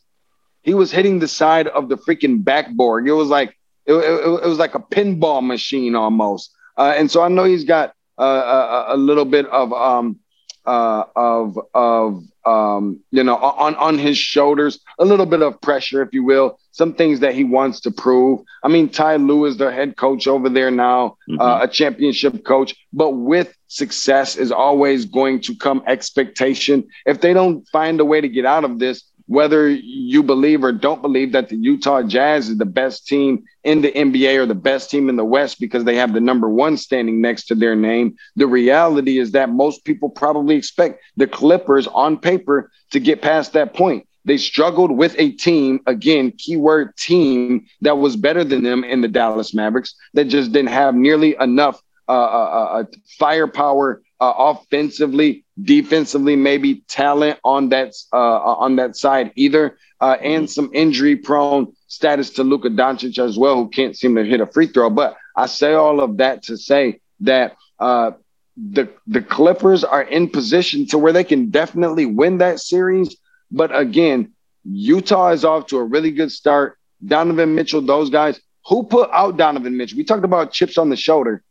[0.62, 3.09] he was hitting the side of the freaking backboard.
[3.09, 3.56] It was like
[3.87, 6.52] it, it, it was like a pinball machine almost.
[6.76, 10.20] Uh, and so I know he's got uh, a, a, little bit of um,
[10.64, 16.03] uh, of of um, you know on on his shoulders, a little bit of pressure,
[16.03, 16.59] if you will.
[16.72, 18.40] Some things that he wants to prove.
[18.62, 21.40] I mean, Ty Lue is the head coach over there now, mm-hmm.
[21.40, 22.74] uh, a championship coach.
[22.92, 26.87] But with success is always going to come expectation.
[27.07, 30.72] If they don't find a way to get out of this, whether you believe or
[30.72, 34.56] don't believe that the Utah Jazz is the best team in the NBA or the
[34.56, 37.76] best team in the West because they have the number one standing next to their
[37.76, 43.22] name, the reality is that most people probably expect the Clippers on paper to get
[43.22, 44.04] past that point.
[44.24, 49.06] They struggled with a team, again, keyword team, that was better than them in the
[49.06, 52.84] Dallas Mavericks, that just didn't have nearly enough uh, uh, uh, uh
[53.16, 60.44] firepower uh, offensively, defensively, maybe talent on that uh, on that side either, uh, and
[60.44, 60.50] mm-hmm.
[60.50, 64.46] some injury prone status to Luka Doncic as well, who can't seem to hit a
[64.46, 64.90] free throw.
[64.90, 68.12] But I say all of that to say that uh,
[68.56, 73.16] the the Clippers are in position to where they can definitely win that series.
[73.50, 74.33] But again,
[74.64, 76.78] Utah is off to a really good start.
[77.04, 79.96] Donovan Mitchell, those guys who put out Donovan Mitchell.
[79.96, 81.42] We talked about chips on the shoulder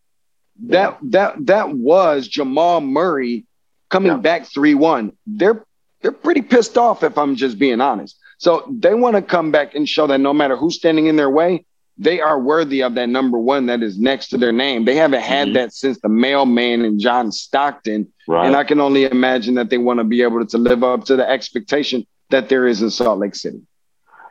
[0.68, 3.46] that that that was Jamal Murray
[3.90, 4.18] coming yeah.
[4.18, 5.14] back 3-1.
[5.26, 5.66] They're
[6.02, 8.18] they're pretty pissed off if I'm just being honest.
[8.38, 11.30] So they want to come back and show that no matter who's standing in their
[11.30, 11.66] way,
[11.98, 14.86] they are worthy of that number one that is next to their name.
[14.86, 15.56] They haven't had mm-hmm.
[15.56, 18.08] that since the mailman and John Stockton.
[18.26, 18.48] Right.
[18.48, 21.18] And I can only imagine that they want to be able to live up to
[21.18, 23.62] the expectation that there is in Salt Lake City.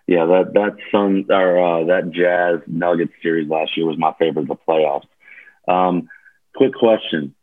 [0.07, 4.45] Yeah, that that Sun or uh, that Jazz Nuggets series last year was my favorite
[4.45, 5.07] of the playoffs.
[5.69, 6.09] Um,
[6.59, 7.35] quick question.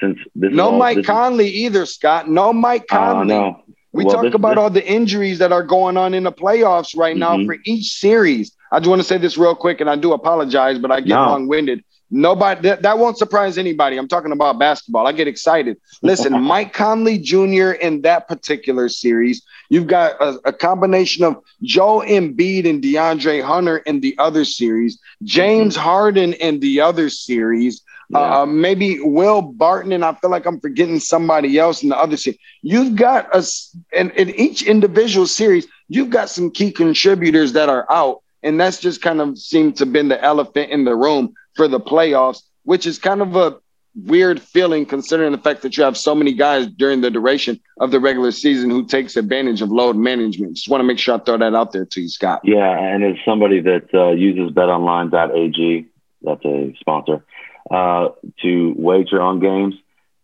[0.00, 2.28] Since this no all, Mike Conley either, Scott.
[2.28, 3.34] No Mike Conley.
[3.34, 3.62] Uh, no.
[3.92, 6.32] We well, talk this, about this, all the injuries that are going on in the
[6.32, 7.46] playoffs right now mm-hmm.
[7.46, 8.56] for each series.
[8.72, 11.14] I just want to say this real quick, and I do apologize, but I get
[11.14, 11.26] no.
[11.26, 11.84] long-winded.
[12.10, 13.96] Nobody that, that won't surprise anybody.
[13.96, 15.06] I'm talking about basketball.
[15.06, 15.76] I get excited.
[16.02, 17.70] Listen, Mike Conley Jr.
[17.72, 23.78] in that particular series, you've got a, a, combination of Joe Embiid and DeAndre Hunter
[23.78, 25.84] in the other series, James mm-hmm.
[25.84, 28.40] Harden in the other series, yeah.
[28.40, 32.16] uh, maybe Will Barton, and I feel like I'm forgetting somebody else in the other
[32.16, 32.38] series.
[32.62, 37.86] You've got us, and in each individual series, you've got some key contributors that are
[37.90, 38.22] out.
[38.42, 41.68] And that's just kind of seemed to have been the elephant in the room for
[41.68, 43.58] the playoffs, which is kind of a
[44.06, 47.90] weird feeling considering the fact that you have so many guys during the duration of
[47.90, 50.54] the regular season who takes advantage of load management.
[50.54, 52.40] Just want to make sure I throw that out there to you, Scott.
[52.44, 55.86] Yeah, and as somebody that uh, uses betonline.ag,
[56.22, 57.24] that's a sponsor,
[57.70, 58.08] uh,
[58.42, 59.74] to wager on games,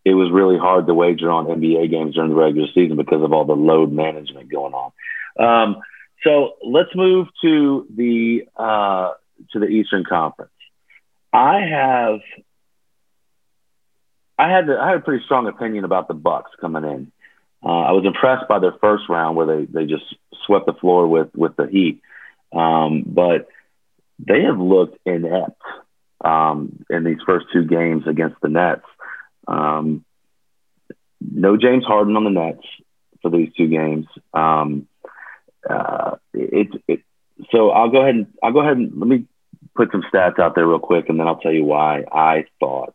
[0.05, 3.33] it was really hard to wager on NBA games during the regular season because of
[3.33, 4.93] all the load management going on.
[5.39, 5.83] Um,
[6.23, 9.13] so let's move to the uh,
[9.53, 10.51] to the Eastern Conference.
[11.33, 12.21] I have
[14.39, 17.13] I had I had a pretty strong opinion about the Bucks coming in.
[17.65, 20.05] Uh, I was impressed by their first round where they they just
[20.47, 22.01] swept the floor with with the Heat,
[22.53, 23.49] um, but
[24.19, 25.61] they have looked inept
[26.27, 28.85] um, in these first two games against the Nets.
[29.47, 30.05] Um,
[31.21, 32.67] no James Harden on the Nets
[33.23, 34.07] for these two games.
[34.35, 34.89] Um,
[35.69, 37.01] uh, it, it,
[37.53, 39.27] so I'll go ahead and I'll go ahead and let me
[39.77, 42.95] put some stats out there real quick, and then I'll tell you why I thought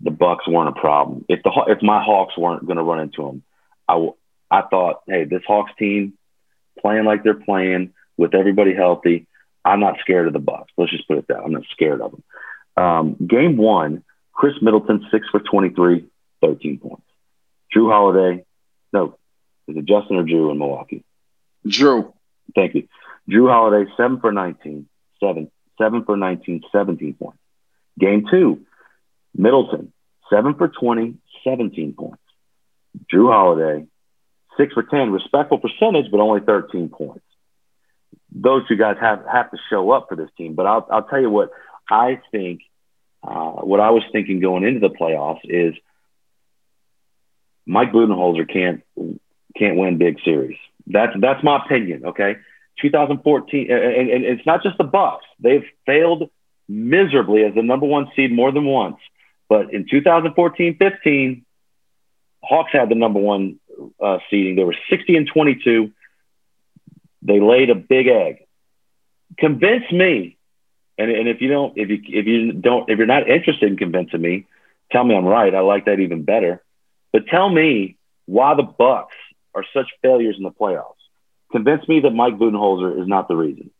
[0.00, 1.24] the Bucks weren't a problem.
[1.28, 3.42] If the if my Hawks weren't going to run into them,
[3.88, 4.08] I
[4.50, 6.14] I thought, hey, this Hawks team
[6.78, 9.26] playing like they're playing with everybody healthy.
[9.64, 10.72] I'm not scared of the Bucks.
[10.76, 11.38] Let's just put it that.
[11.38, 12.24] I'm not scared of them.
[12.76, 16.06] Um, game one, Khris Middleton six for 23,
[16.40, 17.02] 13 points.
[17.74, 18.44] Jrue Holiday,
[18.92, 19.18] no,
[19.68, 21.04] is it Justin or Jrue in Milwaukee?
[21.66, 22.12] Jrue.
[22.54, 22.88] Thank you.
[23.30, 24.88] Jrue Holiday seven for 19,
[25.20, 27.38] seven, seven for 19, 17 points.
[27.98, 28.62] Game two,
[29.34, 29.92] Middleton,
[30.30, 32.18] seven for 20, 17 points.
[33.12, 33.86] Jrue Holiday,
[34.56, 37.24] six for 10, respectful percentage, but only 13 points.
[38.30, 40.54] Those two guys have, have to show up for this team.
[40.54, 41.50] But I'll, I'll tell you what
[41.88, 42.62] I think,
[43.22, 45.74] uh, what I was thinking going into the playoffs is
[47.66, 48.82] Mike Budenholzer can't,
[49.56, 50.56] can't win big series.
[50.86, 52.06] That's, that's my opinion.
[52.06, 52.36] Okay.
[52.80, 55.26] 2014, and, and it's not just the Bucks.
[55.38, 56.30] They've failed
[56.68, 58.96] miserably as the number one seed more than once.
[59.48, 61.44] But in 2014 15,
[62.42, 63.60] Hawks had the number one
[64.02, 64.56] uh, seeding.
[64.56, 65.92] They were 60 and 22.
[67.22, 68.46] They laid a big egg.
[69.38, 70.36] Convince me,
[70.98, 73.76] and, and if you don't, if you if you don't, if you're not interested in
[73.76, 74.46] convincing me,
[74.90, 75.54] tell me I'm right.
[75.54, 76.62] I like that even better.
[77.12, 79.14] But tell me why the Bucks
[79.54, 80.94] are such failures in the playoffs
[81.52, 83.70] convince me that Mike Budenholzer is not the reason.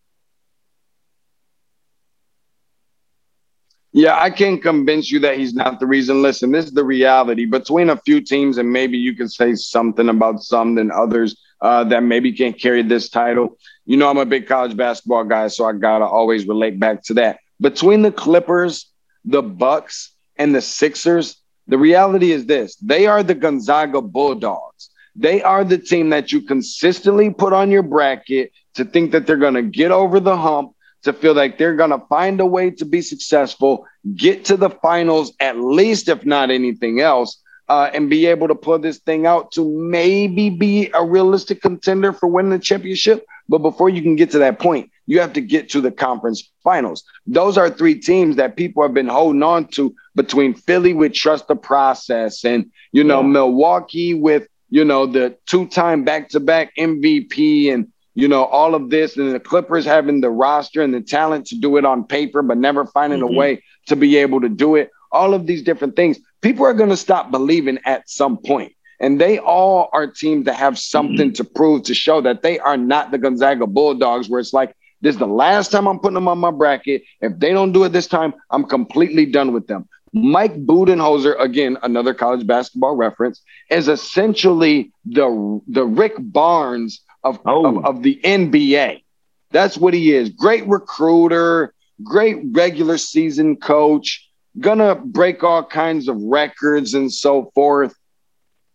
[3.94, 6.22] Yeah, I can't convince you that he's not the reason.
[6.22, 7.44] Listen, this is the reality.
[7.44, 11.85] Between a few teams, and maybe you can say something about some than others uh,
[11.85, 13.57] that maybe can't carry this title.
[13.87, 17.14] You know, I'm a big college basketball guy, so I gotta always relate back to
[17.14, 17.38] that.
[17.61, 18.90] Between the Clippers,
[19.25, 21.37] the Bucks, and the Sixers,
[21.68, 24.90] the reality is this: they are the Gonzaga Bulldogs.
[25.14, 29.37] They are the team that you consistently put on your bracket to think that they're
[29.37, 32.85] to get over the hump to feel like they're going to find a way to
[32.85, 37.41] be successful, get to the finals, at least, if not anything else,
[37.72, 42.12] uh, and be able to pull this thing out to maybe be a realistic contender
[42.12, 43.24] for winning the championship.
[43.48, 46.50] But before you can get to that point, you have to get to the conference
[46.62, 47.02] finals.
[47.26, 51.48] Those are three teams that people have been holding on to between Philly with trust
[51.48, 53.28] the process and, you know, yeah.
[53.28, 58.74] Milwaukee with, you know, the two time back to back MVP and you know, all
[58.74, 62.04] of this and the Clippers having the roster and the talent to do it on
[62.04, 63.35] paper, but never finding mm-hmm.
[63.35, 64.90] a way to be able to do it.
[65.11, 68.74] All of these different things, people are going to stop believing at some point.
[69.00, 71.42] And they all are teams that have something mm-hmm.
[71.42, 75.16] to prove to show that they are not the Gonzaga Bulldogs, where it's like, this
[75.16, 77.02] is the last time I'm putting them on my bracket.
[77.20, 79.88] If they don't do it this time, I'm completely done with them.
[80.12, 87.78] Mike Budenholzer, again, another college basketball reference, is essentially the, the Rick Barnes of, oh.
[87.78, 89.02] of, of the NBA.
[89.50, 90.28] That's what he is.
[90.28, 91.74] Great recruiter,
[92.05, 97.95] great regular season coach, gonna break all kinds of records and so forth,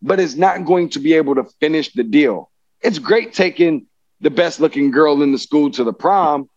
[0.02, 2.50] but is not going to be able to finish the deal.
[2.82, 3.88] It's great taking
[4.22, 6.50] the best looking girl in the school to the prom,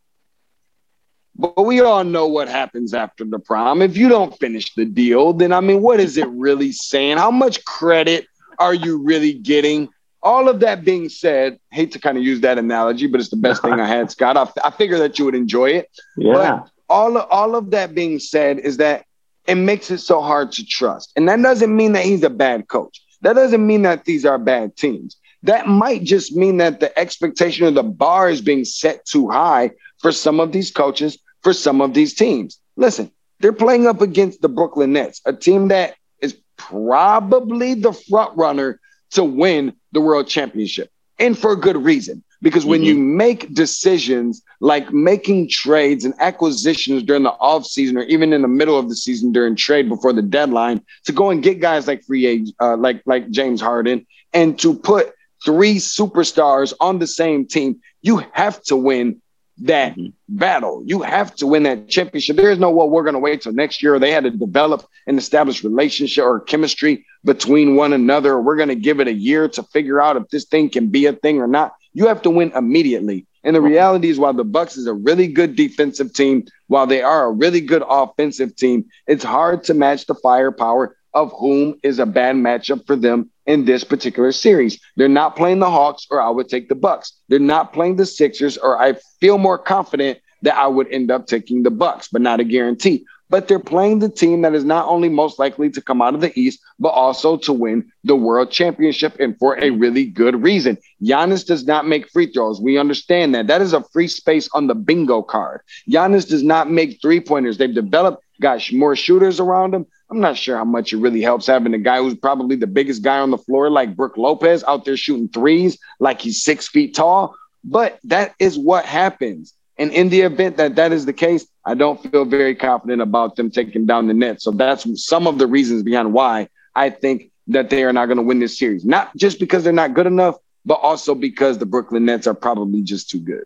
[1.36, 3.82] but we all know what happens after the prom.
[3.82, 7.18] If you don't finish the deal, then I mean, what is it really saying?
[7.18, 8.26] How much credit
[8.58, 9.88] are you really getting
[10.22, 13.36] all of that being said, hate to kind of use that analogy, but it's the
[13.36, 14.36] best thing I had, Scott.
[14.36, 15.88] I, I figure that you would enjoy it.
[16.16, 16.32] Yeah.
[16.34, 19.06] But all all of that being said is that
[19.50, 21.12] it makes it so hard to trust.
[21.16, 23.02] And that doesn't mean that he's a bad coach.
[23.22, 25.16] That doesn't mean that these are bad teams.
[25.42, 29.72] That might just mean that the expectation of the bar is being set too high
[29.98, 32.60] for some of these coaches, for some of these teams.
[32.76, 33.10] Listen,
[33.40, 38.80] they're playing up against the Brooklyn Nets, a team that is probably the front runner
[39.12, 40.90] to win the world championship.
[41.18, 42.22] And for a good reason.
[42.42, 42.86] Because when mm-hmm.
[42.86, 48.42] you make decisions like making trades and acquisitions during the off season, or even in
[48.42, 51.86] the middle of the season during trade before the deadline to go and get guys
[51.86, 55.12] like free agent, uh, like like James Harden and to put
[55.44, 59.20] three superstars on the same team, you have to win
[59.62, 60.08] that mm-hmm.
[60.28, 60.82] battle.
[60.86, 62.36] You have to win that championship.
[62.36, 63.98] There is no, well, we're going to wait till next year.
[63.98, 68.40] They had to develop and establish relationship or chemistry between one another.
[68.40, 71.06] We're going to give it a year to figure out if this thing can be
[71.06, 71.74] a thing or not.
[71.92, 73.26] You have to win immediately.
[73.42, 77.02] And the reality is, while the Bucks is a really good defensive team, while they
[77.02, 81.98] are a really good offensive team, it's hard to match the firepower of whom is
[81.98, 84.78] a bad matchup for them in this particular series.
[84.96, 87.14] They're not playing the Hawks, or I would take the Bucks.
[87.28, 91.26] They're not playing the Sixers, or I feel more confident that I would end up
[91.26, 93.04] taking the Bucks, but not a guarantee.
[93.30, 96.20] But they're playing the team that is not only most likely to come out of
[96.20, 100.76] the East, but also to win the World Championship, and for a really good reason.
[101.02, 102.60] Giannis does not make free throws.
[102.60, 103.46] We understand that.
[103.46, 105.60] That is a free space on the bingo card.
[105.88, 107.56] Giannis does not make three pointers.
[107.56, 109.86] They've developed, gosh, more shooters around him.
[110.10, 113.02] I'm not sure how much it really helps having a guy who's probably the biggest
[113.02, 116.96] guy on the floor, like Brook Lopez, out there shooting threes like he's six feet
[116.96, 117.36] tall.
[117.62, 119.54] But that is what happens.
[119.80, 123.36] And in the event that that is the case, I don't feel very confident about
[123.36, 124.44] them taking down the Nets.
[124.44, 128.18] So that's some of the reasons behind why I think that they are not going
[128.18, 128.84] to win this series.
[128.84, 132.82] Not just because they're not good enough, but also because the Brooklyn Nets are probably
[132.82, 133.44] just too good.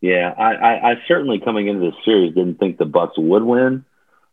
[0.00, 3.84] Yeah, I, I, I certainly coming into this series didn't think the Bucks would win.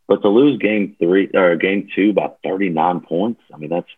[0.07, 3.89] But to lose game three or game two by 39 points, I mean that's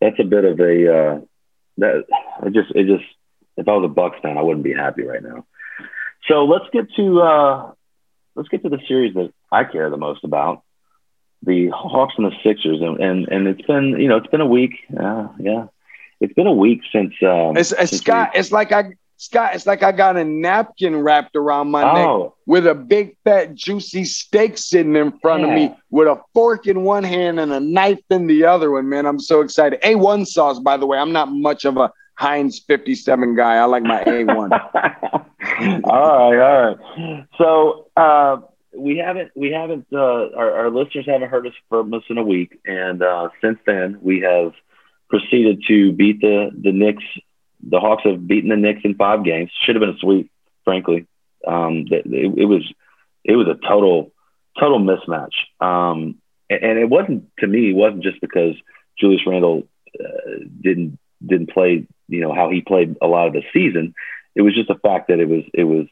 [0.00, 1.20] that's a bit of a uh,
[1.78, 2.04] that
[2.44, 3.04] it just it just
[3.56, 5.44] if I was a Bucks fan, I wouldn't be happy right now.
[6.28, 7.72] So let's get to uh,
[8.34, 10.62] let's get to the series that I care the most about,
[11.42, 14.46] the Hawks and the Sixers, and and, and it's been you know it's been a
[14.46, 15.66] week, uh, yeah,
[16.20, 17.14] it's been a week since.
[17.22, 18.30] Um, it's, it's since Scott.
[18.34, 22.22] We, it's like I Scott, it's like I got a napkin wrapped around my oh.
[22.22, 25.48] neck with a big fat juicy steak sitting in front yeah.
[25.48, 28.88] of me with a fork in one hand and a knife in the other one,
[28.88, 29.06] man.
[29.06, 29.80] I'm so excited.
[29.82, 30.98] A1 sauce, by the way.
[30.98, 33.56] I'm not much of a Heinz 57 guy.
[33.56, 35.26] I like my A1.
[35.84, 37.26] all right, all right.
[37.38, 38.40] So uh,
[38.76, 39.98] we haven't we haven't uh,
[40.36, 43.98] our, our listeners haven't heard us from us in a week, and uh, since then
[44.02, 44.52] we have
[45.08, 47.04] proceeded to beat the the Knicks
[47.68, 49.50] the Hawks have beaten the Knicks in five games.
[49.62, 50.30] Should have been a sweep,
[50.64, 51.06] frankly.
[51.46, 52.62] Um, it, it, was
[53.24, 54.12] it was a total
[54.58, 55.34] total mismatch.
[55.60, 56.16] Um,
[56.50, 57.70] and, it wasn't to me.
[57.70, 58.54] It wasn't just because
[58.98, 59.66] Julius Randle
[59.98, 61.86] uh, didn't didn't play.
[62.08, 63.94] You know how he played a lot of the season.
[64.34, 65.86] It was just the fact that it was it was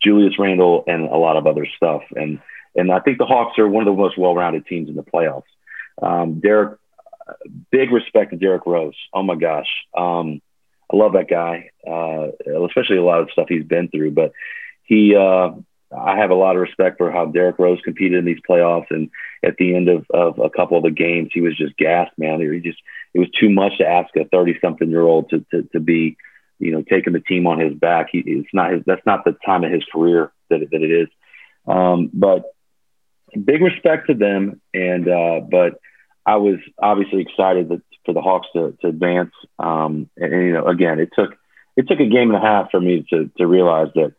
[0.00, 2.02] Julius Randle and a lot of other stuff.
[2.14, 2.40] And
[2.74, 5.42] and I think the Hawks are one of the most well-rounded teams in the playoffs.
[6.00, 6.78] Um, Derrick,
[7.70, 8.96] big respect to Derrick Rose.
[9.12, 10.40] Oh my gosh, um,
[10.92, 12.28] I love that guy, uh,
[12.66, 14.12] especially a lot of stuff he's been through.
[14.12, 14.32] But
[14.84, 15.50] he, uh,
[15.94, 18.90] I have a lot of respect for how Derrick Rose competed in these playoffs.
[18.90, 19.10] And
[19.44, 22.40] at the end of, of a couple of the games, he was just gassed, man.
[22.40, 22.80] He just
[23.12, 26.16] it was too much to ask a 30 something year old to, to to be
[26.62, 28.08] you know, taking the team on his back.
[28.12, 31.08] He, it's not his, that's not the time of his career that, that it is.
[31.66, 32.44] Um, but
[33.32, 34.60] big respect to them.
[34.72, 35.80] And, uh, but
[36.24, 39.32] I was obviously excited that, for the Hawks to, to advance.
[39.58, 41.30] Um, and, and, you know, again, it took,
[41.76, 44.14] it took a game and a half for me to, to realize that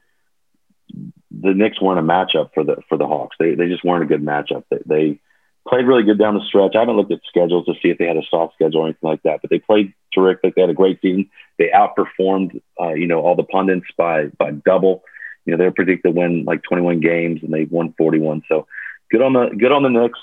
[1.32, 3.38] the Knicks weren't a matchup for the, for the Hawks.
[3.40, 4.64] They, they just weren't a good matchup.
[4.70, 5.20] They, they,
[5.68, 6.76] played really good down the stretch.
[6.76, 9.10] I haven't looked at schedules to see if they had a soft schedule or anything
[9.10, 10.56] like that, but they played terrific.
[10.56, 11.30] They had a great season.
[11.58, 15.04] They outperformed, uh, you know, all the pundits by by double.
[15.46, 18.44] You know, they were predicted to win like 21 games, and they won 41.
[18.48, 18.68] So
[19.12, 20.20] good on the good on the Knicks.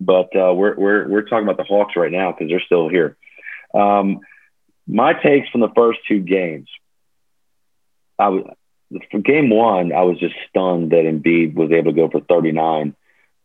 [0.00, 3.16] But uh, we're we're we're talking about the Hawks right now because they're still here.
[3.74, 4.20] Um,
[4.86, 6.68] my takes from the first two games.
[8.18, 8.44] I was
[9.10, 12.94] for game one, I was just stunned that Embiid was able to go for 39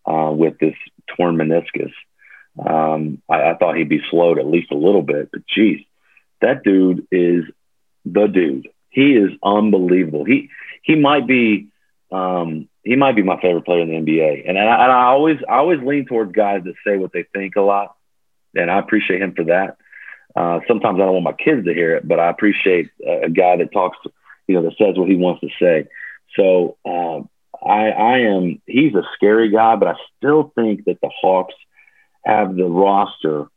[0.06, 0.76] uh, with this
[1.16, 1.92] torn meniscus.
[2.58, 5.82] Um, I, I, thought he'd be slowed at least a little bit, but geez,
[6.42, 7.44] that dude is
[8.06, 8.70] the dude.
[8.90, 10.24] He is unbelievable.
[10.24, 10.50] He
[10.82, 11.68] he might be
[12.12, 14.48] um, he might be my favorite player in the NBA.
[14.48, 17.24] And, and, I, and I always I always lean towards guys that say what they
[17.24, 17.96] think a lot,
[18.56, 19.78] and I appreciate him for that.
[20.36, 23.30] Uh, sometimes I don't want my kids to hear it, but I appreciate a, a
[23.30, 23.98] guy that talks,
[24.48, 25.88] you know, that says what he wants to say.
[26.36, 27.30] So um,
[27.66, 31.56] I, I am, he's a scary guy, but I still think that the Hawks
[32.26, 33.48] have the roster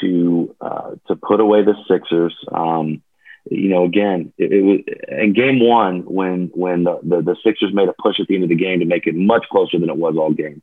[0.00, 2.34] to, uh, to put away the Sixers.
[2.50, 3.02] Um,
[3.50, 7.74] you know, again, it, it, was in game one when, when the, the, the Sixers
[7.74, 9.90] made a push at the end of the game to make it much closer than
[9.90, 10.62] it was all game.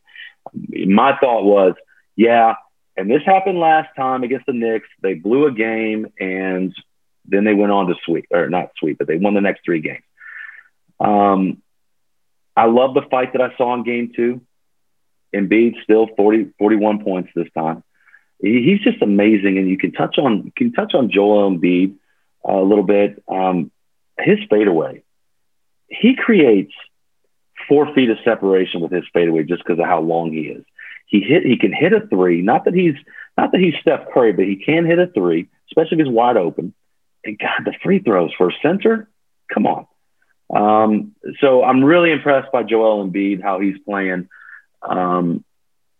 [0.53, 1.73] My thought was,
[2.15, 2.55] yeah,
[2.95, 4.87] and this happened last time against the Knicks.
[5.01, 6.73] They blew a game and
[7.25, 9.81] then they went on to sweep, or not sweep, but they won the next three
[9.81, 10.03] games.
[10.99, 11.61] Um,
[12.57, 14.41] I love the fight that I saw in game two.
[15.33, 17.83] Embiid still 40, 41 points this time.
[18.41, 19.59] He, he's just amazing.
[19.59, 21.95] And you can touch on, you can touch on Joel Embiid
[22.47, 23.21] uh, a little bit.
[23.27, 23.71] Um,
[24.17, 25.03] his fadeaway,
[25.87, 26.73] he creates
[27.69, 30.65] four feet of separation with his fadeaway just because of how long he is.
[31.05, 32.41] He hit, he can hit a three.
[32.41, 32.95] Not that he's,
[33.37, 36.37] not that he's Steph Curry, but he can hit a three, especially if he's wide
[36.37, 36.73] open.
[37.23, 39.07] And God, the free throws for a center,
[39.53, 39.85] come on.
[40.53, 44.29] Um, so I'm really impressed by Joel Embiid, how he's playing.
[44.81, 45.43] Um,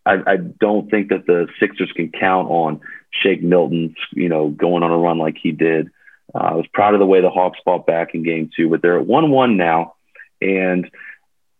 [0.05, 2.79] I, I, don't think that the Sixers can count on
[3.11, 5.89] Shake Milton, you know, going on a run like he did.
[6.33, 8.81] Uh, I was proud of the way the Hawks fought back in game two, but
[8.81, 9.95] they're at one-one now,
[10.41, 10.89] and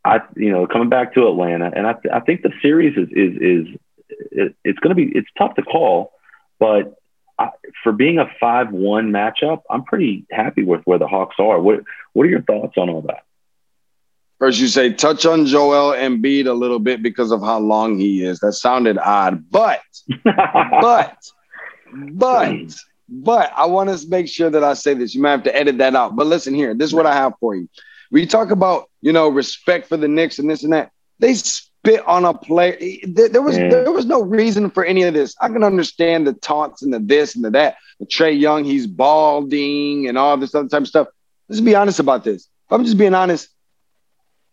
[0.06, 3.42] I, you know, coming back to Atlanta, and I, I think the series is is
[3.42, 3.80] is
[4.32, 6.14] it, it's going to be it's tough to call,
[6.60, 6.96] but
[7.40, 7.50] I,
[7.84, 11.60] for being a five-one matchup, I'm pretty happy with where the Hawks are.
[11.60, 11.84] What
[12.14, 13.24] What are your thoughts on all that?
[14.40, 18.24] First, you say touch on Joel Embiid a little bit because of how long he
[18.24, 18.40] is.
[18.40, 19.82] That sounded odd, but
[20.24, 21.18] but
[21.94, 22.76] but
[23.10, 25.16] but I want to make sure that I say this.
[25.16, 26.16] You might have to edit that out.
[26.16, 27.68] But listen here, this is what I have for you.
[28.12, 30.92] We talk about you know respect for the Knicks and this and that.
[31.20, 31.34] They
[31.88, 32.78] spit on a player.
[33.04, 33.70] There, there was yeah.
[33.70, 35.36] there was no reason for any of this.
[35.40, 37.78] I can understand the taunts and the this and the that.
[38.00, 41.08] The Trae Young, he's balding and all this other type of stuff.
[41.50, 42.44] Let's be honest about this.
[42.44, 43.50] If I'm just being honest,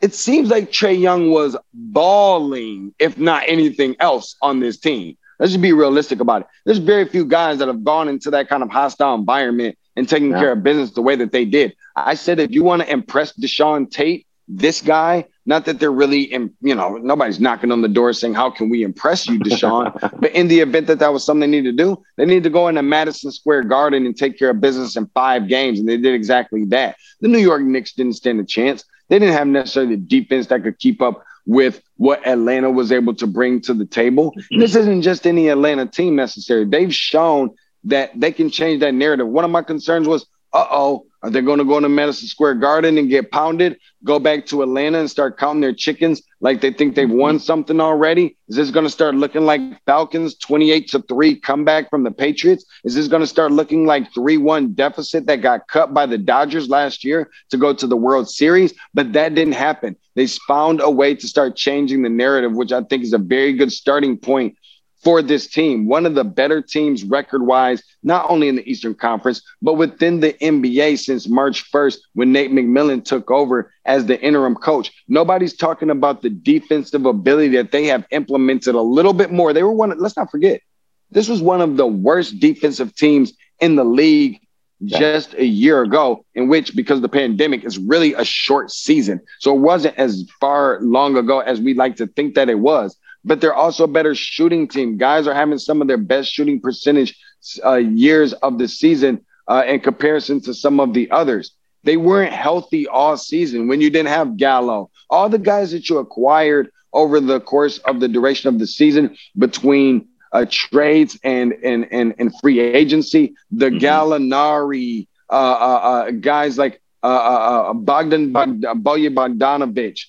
[0.01, 5.17] it seems like Trae Young was balling, if not anything else, on this team.
[5.39, 6.49] Let's just be realistic about it.
[6.65, 10.31] There's very few guys that have gone into that kind of hostile environment and taking
[10.31, 10.39] yeah.
[10.39, 11.75] care of business the way that they did.
[11.97, 16.23] I said if you want to impress Deshaun Tate, this guy, not that they're really,
[16.23, 19.93] in, you know, nobody's knocking on the door saying, How can we impress you, Deshaun?
[20.21, 22.51] but in the event that that was something they need to do, they need to
[22.51, 25.79] go into Madison Square Garden and take care of business in five games.
[25.79, 26.97] And they did exactly that.
[27.21, 28.85] The New York Knicks didn't stand a chance.
[29.09, 33.15] They didn't have necessarily the defense that could keep up with what Atlanta was able
[33.15, 34.33] to bring to the table.
[34.33, 34.61] Mm-hmm.
[34.61, 36.65] This isn't just any Atlanta team necessary.
[36.65, 39.29] They've shown that they can change that narrative.
[39.29, 42.57] One of my concerns was, uh oh, Are they going to go to Madison Square
[42.57, 43.79] Garden and get pounded?
[44.05, 47.43] Go back to Atlanta and start counting their chickens like they think they've won mm-hmm.
[47.43, 48.37] something already?
[48.49, 52.67] Is this going to start looking like Falcons 28 to 3 comeback from the Patriots?
[52.85, 56.19] Is this going to start looking like 3 1 deficit that got cut by the
[56.19, 58.75] Dodgers last year to go to the World Series?
[58.93, 59.97] But that didn't happen.
[60.17, 63.55] They found a way to start changing the narrative, which I think is a very
[63.55, 64.59] good starting point
[65.05, 65.87] for this team.
[65.87, 70.21] One of the better teams record wise, not only in the Eastern Conference, but within
[70.21, 74.91] the NBA since March 1st when Nate McMillan took over as the interim coach.
[75.07, 79.53] Nobody's talking about the defensive ability that they have implemented a little bit more.
[79.53, 80.63] They were one, let's not forget,
[81.11, 84.41] this was one of the worst defensive teams in the league
[84.85, 89.21] just a year ago, in which, because the pandemic, is really a short season.
[89.39, 92.97] So it wasn't as far long ago as we like to think that it was
[93.25, 94.97] but they're also a better shooting team.
[94.97, 97.19] Guys are having some of their best shooting percentage
[97.65, 101.53] uh, years of the season uh, in comparison to some of the others.
[101.85, 104.91] They weren't healthy all season when you didn't have Gallo.
[105.11, 109.17] All the guys that you acquired over the course of the duration of the season
[109.37, 113.79] between uh, trades and, and and and free agency, the mm-hmm.
[113.79, 120.01] Gallinari uh, uh, uh, guys like Bogdan Bojan Bogdanovic,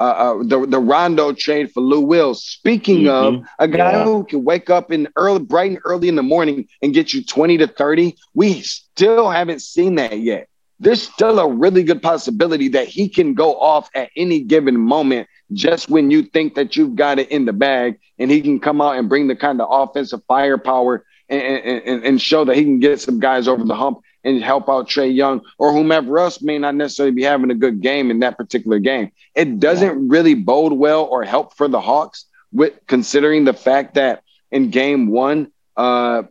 [0.00, 2.34] uh, uh, the the Rondo trade for Lou Will.
[2.34, 3.42] Speaking mm-hmm.
[3.42, 4.04] of a guy yeah.
[4.04, 7.24] who can wake up in early, bright and early in the morning and get you
[7.24, 10.48] twenty to thirty, we still haven't seen that yet.
[10.80, 15.28] There's still a really good possibility that he can go off at any given moment,
[15.52, 18.80] just when you think that you've got it in the bag, and he can come
[18.80, 22.80] out and bring the kind of offensive firepower and, and, and show that he can
[22.80, 26.58] get some guys over the hump and help out Trae Young or whomever else may
[26.58, 29.12] not necessarily be having a good game in that particular game.
[29.34, 34.22] It doesn't really bode well or help for the Hawks with considering the fact that
[34.50, 36.22] in game one, uh,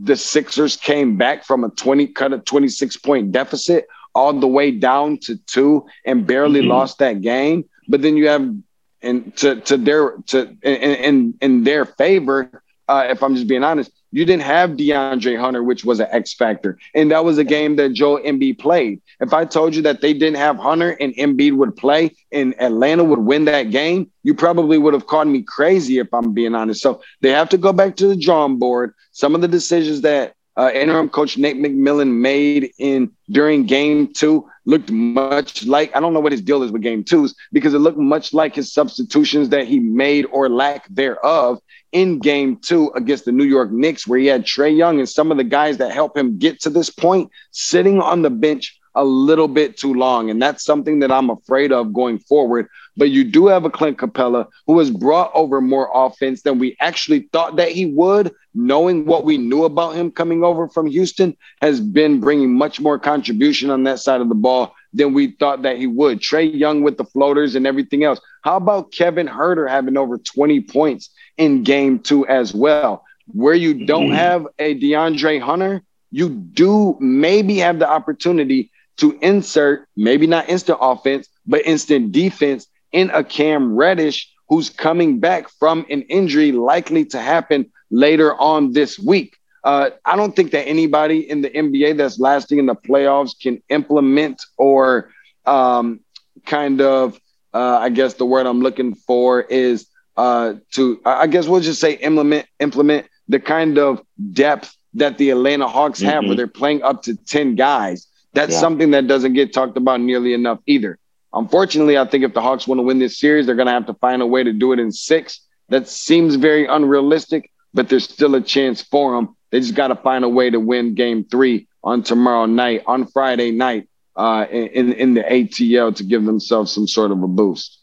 [0.00, 4.70] the Sixers came back from a 20 cut a 26 point deficit all the way
[4.70, 6.70] down to two and barely mm-hmm.
[6.70, 7.64] lost that game.
[7.88, 8.54] But then you have
[9.02, 13.64] and to to their to in in, in their favor, uh, if I'm just being
[13.64, 16.78] honest, you didn't have DeAndre Hunter, which was an X factor.
[16.94, 19.02] And that was a game that Joel Embiid played.
[19.18, 23.02] If I told you that they didn't have Hunter and Embiid would play and Atlanta
[23.02, 26.80] would win that game, you probably would have called me crazy if I'm being honest.
[26.80, 28.94] So they have to go back to the drawing board.
[29.10, 34.48] Some of the decisions that uh, interim coach Nate McMillan made in during game two
[34.66, 37.80] looked much like I don't know what his deal is with game twos because it
[37.80, 41.60] looked much like his substitutions that he made or lack thereof
[41.92, 45.30] in game two against the New York Knicks, where he had Trae Young and some
[45.30, 49.04] of the guys that helped him get to this point sitting on the bench a
[49.04, 50.30] little bit too long.
[50.30, 52.68] And that's something that I'm afraid of going forward.
[52.96, 56.76] But you do have a Clint Capela who has brought over more offense than we
[56.80, 61.36] actually thought that he would, knowing what we knew about him coming over from Houston,
[61.60, 65.62] has been bringing much more contribution on that side of the ball than we thought
[65.62, 66.20] that he would.
[66.20, 68.20] Trae Young with the floaters and everything else.
[68.42, 73.04] How about Kevin Huerter having over 20 points in game two as well?
[73.26, 74.16] Where you don't mm-hmm.
[74.16, 75.82] have a DeAndre Hunter,
[76.12, 82.66] you do maybe have the opportunity to insert maybe not instant offense, but instant defense
[82.92, 88.72] in a Cam Reddish who's coming back from an injury likely to happen later on
[88.72, 89.36] this week.
[89.64, 93.62] Uh, I don't think that anybody in the NBA that's lasting in the playoffs can
[93.70, 95.10] implement or
[95.46, 96.00] um,
[96.44, 97.18] kind of,
[97.54, 99.86] uh, I guess the word I'm looking for is
[100.16, 105.30] uh, to, I guess we'll just say implement, implement the kind of depth that the
[105.30, 106.28] Atlanta Hawks have, mm-hmm.
[106.28, 108.06] where they're playing up to 10 guys.
[108.34, 108.60] That's yeah.
[108.60, 110.98] something that doesn't get talked about nearly enough either.
[111.32, 113.86] Unfortunately, I think if the Hawks want to win this series, they're going to have
[113.86, 115.40] to find a way to do it in six.
[115.68, 119.36] That seems very unrealistic, but there's still a chance for them.
[119.50, 123.06] They just got to find a way to win game three on tomorrow night, on
[123.06, 127.80] Friday night, uh, in in the ATL to give themselves some sort of a boost.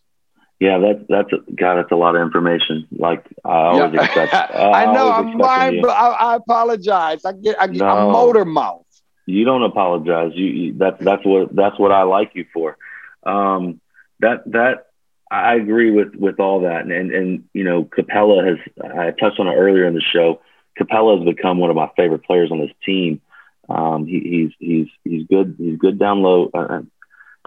[0.60, 1.76] Yeah, that's that's a, God.
[1.76, 2.88] That's a lot of information.
[2.92, 4.04] Like I always yeah.
[4.04, 4.34] expect.
[4.56, 5.12] I, I know.
[5.12, 7.26] I'm fine, but I, I, apologize.
[7.26, 8.86] I get I get no, a motor mouth.
[9.32, 10.32] You don't apologize.
[10.36, 12.78] You, you that's that's what that's what I like you for.
[13.24, 13.80] Um,
[14.20, 14.88] that that
[15.30, 19.40] I agree with with all that, and and, and you know Capela has I touched
[19.40, 20.42] on it earlier in the show.
[20.80, 23.22] Capela has become one of my favorite players on this team.
[23.70, 25.56] Um, he, he's he's he's good.
[25.58, 26.50] He's good down low.
[26.54, 26.82] Uh, uh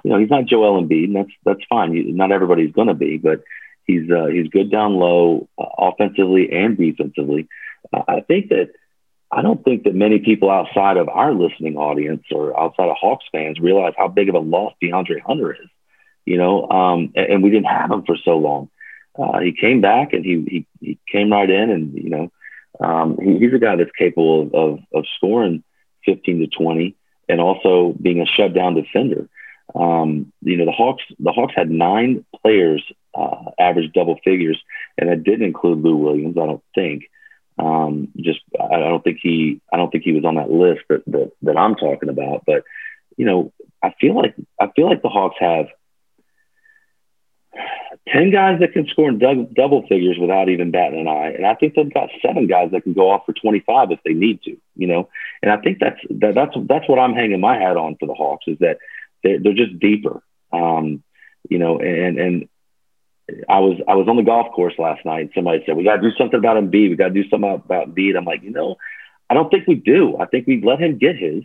[0.03, 2.17] you know, he's not Joel Embiid, and that's that's fine.
[2.17, 3.43] Not everybody's going to be, but
[3.85, 7.49] he's uh, he's good down low, uh, offensively and defensively.
[7.93, 8.71] Uh, I think that
[9.35, 13.25] I don't think that many people outside of our listening audience or outside of Hawks
[13.33, 15.69] fans realize how big of a loss DeAndre Hunter is.
[16.25, 18.71] You know, um, and, and, we didn't have him for so long.
[19.19, 22.33] Uh, he came back and he, he he came right in, and you know,
[22.81, 25.63] um, he, he's a guy that's capable of, of, of scoring
[26.07, 26.97] 15 to 20.
[27.29, 29.29] and also being a shutdown defender.
[29.75, 32.83] Um, you know, the Hawks the Hawks had nine players
[33.15, 34.61] uh, average double figures,
[34.99, 36.37] and that didn't include Lou Williams.
[36.39, 37.05] I don't think.
[37.59, 41.05] Um, just I don't think he I don't think he was on that list that,
[41.07, 42.45] that that I'm talking about.
[42.47, 42.65] But
[43.17, 43.53] you know,
[43.83, 45.67] I feel like I feel like the Hawks have
[48.09, 49.19] 10 guys that can score in
[49.55, 51.33] double figures without even batting an eye.
[51.33, 54.13] And I think they've got seven guys that can go off for 25 if they
[54.13, 55.09] need to, you know?
[55.43, 58.15] And I think that's, that, that's, that's what I'm hanging my hat on for the
[58.15, 58.79] Hawks is that
[59.23, 60.23] they're, they're just deeper.
[60.53, 61.03] Um,
[61.49, 62.49] you know, and, and
[63.49, 65.21] I was, I was on the golf course last night.
[65.21, 66.91] And somebody said, we got to do something about Embiid.
[66.91, 68.17] We got to do something about Embiid.
[68.17, 68.77] I'm like, you know,
[69.31, 70.17] I don't think we do.
[70.19, 71.43] I think we let him get his,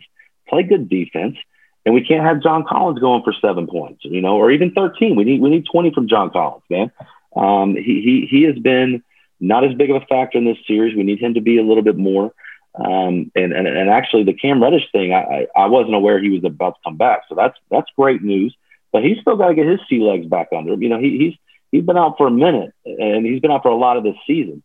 [0.48, 1.36] play good defense
[1.84, 5.16] and we can't have John Collins going for seven points, you know, or even 13.
[5.16, 6.92] We need we need 20 from John Collins, man.
[7.34, 9.02] Um, he he he has been
[9.40, 10.94] not as big of a factor in this series.
[10.94, 12.32] We need him to be a little bit more.
[12.74, 16.44] Um, and, and and actually, the Cam Reddish thing, I, I wasn't aware he was
[16.44, 18.54] about to come back, so that's that's great news.
[18.92, 20.82] But he's still got to get his sea legs back under him.
[20.82, 21.34] You know, he, he's
[21.70, 24.16] he's been out for a minute, and he's been out for a lot of this
[24.26, 24.62] season.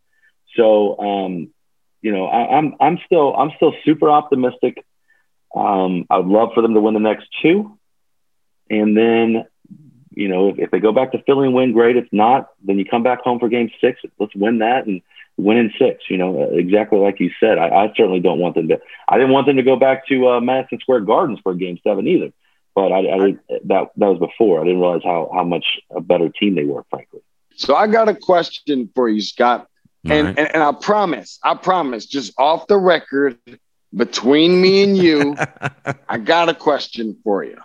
[0.55, 1.53] So, um,
[2.01, 4.83] you know, I, I'm I'm still I'm still super optimistic
[5.55, 7.77] um, I would love for them to win the next two.
[8.69, 9.45] And then,
[10.11, 11.95] you know, if, if, they go back to Philly and win, great.
[11.95, 14.01] If not, then you come back home for game six.
[14.19, 15.01] Let's win that and
[15.37, 16.03] win in six.
[16.09, 17.57] You know, exactly like you said.
[17.57, 18.79] I, I certainly don't want them to.
[19.07, 22.07] I didn't want them to go back to uh, Madison Square Gardens for game seven
[22.07, 22.31] either.
[22.75, 24.61] But I, I did, that that was before.
[24.61, 25.65] I didn't realize how how much
[25.95, 27.21] a better team they were, frankly.
[27.55, 29.67] So I got a question for you, Scott.
[30.03, 30.37] And, right.
[30.37, 33.39] and, and I promise, I promise, just off the record,
[33.95, 35.35] between me and you,
[36.09, 37.57] I got a question for you.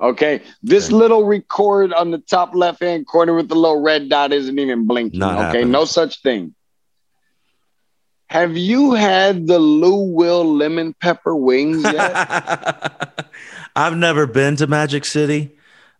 [0.00, 0.42] Okay.
[0.62, 4.58] This little record on the top left hand corner with the little red dot isn't
[4.58, 5.18] even blinking.
[5.18, 5.42] Not okay.
[5.42, 5.70] Happening.
[5.70, 6.54] No such thing.
[8.30, 13.26] Have you had the Lou Will lemon pepper wings yet?
[13.76, 15.56] I've never been to Magic City.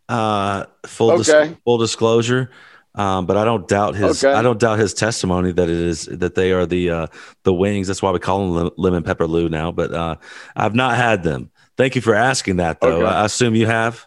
[0.08, 1.48] Uh, full okay.
[1.48, 2.50] dis- full disclosure.
[2.94, 4.24] Um, but I don't doubt his.
[4.24, 4.36] Okay.
[4.36, 7.06] I don't doubt his testimony that it is that they are the uh,
[7.44, 7.86] the wings.
[7.86, 9.70] That's why we call them lemon pepper Lou now.
[9.70, 10.16] But uh,
[10.56, 11.50] I've not had them.
[11.76, 13.02] Thank you for asking that, though.
[13.02, 13.06] Okay.
[13.06, 14.04] I assume you have.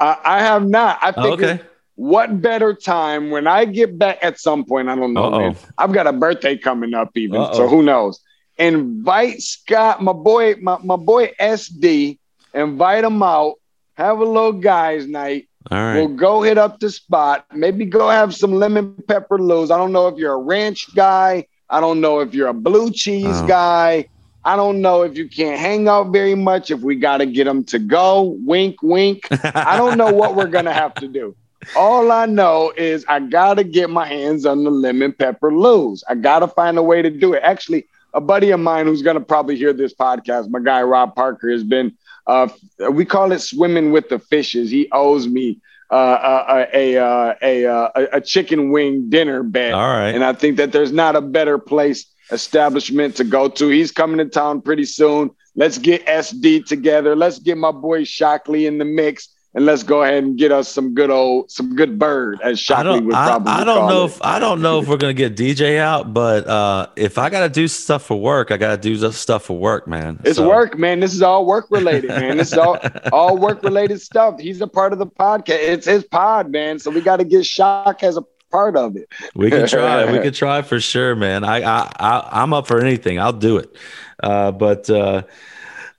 [0.00, 0.98] I, I have not.
[1.00, 1.40] I think.
[1.40, 1.60] Okay.
[1.96, 4.88] What better time when I get back at some point?
[4.88, 5.30] I don't know.
[5.30, 5.56] Man.
[5.78, 7.54] I've got a birthday coming up, even Uh-oh.
[7.54, 7.68] so.
[7.68, 8.20] Who knows?
[8.58, 12.18] Invite Scott, my boy, my, my boy SD.
[12.52, 13.54] Invite him out.
[13.94, 15.94] Have a little guys' night all right.
[15.96, 17.46] We'll go hit up the spot.
[17.54, 19.70] Maybe go have some lemon pepper loos.
[19.70, 21.46] I don't know if you're a ranch guy.
[21.70, 23.46] I don't know if you're a blue cheese oh.
[23.46, 24.08] guy.
[24.44, 27.44] I don't know if you can't hang out very much, if we got to get
[27.44, 28.36] them to go.
[28.44, 29.26] Wink, wink.
[29.30, 31.34] I don't know what we're going to have to do.
[31.76, 36.04] All I know is I got to get my hands on the lemon pepper loos.
[36.08, 37.42] I got to find a way to do it.
[37.42, 41.14] Actually, a buddy of mine who's going to probably hear this podcast, my guy Rob
[41.14, 41.96] Parker, has been
[42.26, 42.48] uh,
[42.90, 44.70] we call it swimming with the fishes.
[44.70, 45.60] He owes me
[45.90, 49.74] uh, uh a, uh, a, uh, a, a chicken wing dinner bet.
[49.74, 50.14] All right.
[50.14, 53.68] And I think that there's not a better place establishment to go to.
[53.68, 55.30] He's coming to town pretty soon.
[55.54, 57.14] Let's get SD together.
[57.14, 60.68] Let's get my boy Shockley in the mix and let's go ahead and get us
[60.68, 64.06] some good old some good bird as Shockley would probably I, I don't know it.
[64.06, 67.48] if I don't know if we're gonna get DJ out, but uh, if I gotta
[67.48, 70.20] do stuff for work, I gotta do stuff for work, man.
[70.24, 70.48] It's so.
[70.48, 71.00] work, man.
[71.00, 72.36] This is all work related, man.
[72.36, 72.78] This is all
[73.12, 74.40] all work related stuff.
[74.40, 75.58] He's a part of the podcast.
[75.60, 76.78] It's his pod, man.
[76.78, 79.08] So we got to get Shock as a part of it.
[79.34, 80.10] We can try.
[80.10, 81.44] we can try for sure, man.
[81.44, 83.20] I I, I am up for anything.
[83.20, 83.76] I'll do it.
[84.20, 85.22] Uh, but uh,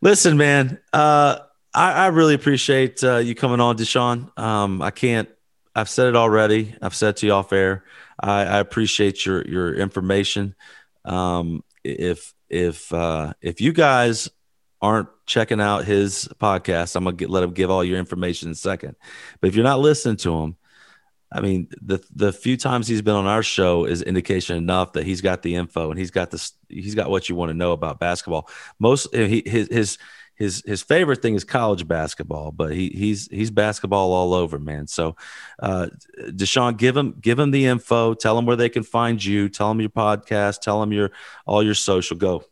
[0.01, 0.79] listen, man.
[0.91, 1.39] Uh,
[1.75, 4.37] I, I really appreciate uh, you coming on, Deshaun.
[4.39, 5.29] Um, I can't.
[5.75, 6.73] I've said it already.
[6.81, 7.83] I've said to you off air.
[8.17, 10.55] I, I appreciate your your information.
[11.03, 14.29] Um, if if uh, if you guys
[14.81, 18.53] aren't checking out his podcast, I'm gonna get, let him give all your information in
[18.53, 18.95] a second.
[19.41, 20.55] But if you're not listening to him,
[21.29, 25.03] I mean, the the few times he's been on our show is indication enough that
[25.03, 26.53] he's got the info and he's got this.
[26.69, 28.49] He's got what you want to know about basketball.
[28.79, 29.97] Most he, his his
[30.35, 34.87] his his favorite thing is college basketball, but he he's he's basketball all over, man.
[34.87, 35.15] So,
[35.59, 35.87] uh,
[36.27, 38.13] Deshaun, give him give him the info.
[38.13, 39.47] Tell him where they can find you.
[39.47, 40.59] Tell him your podcast.
[40.61, 41.11] Tell him your
[41.45, 42.17] all your social.
[42.17, 42.43] Go,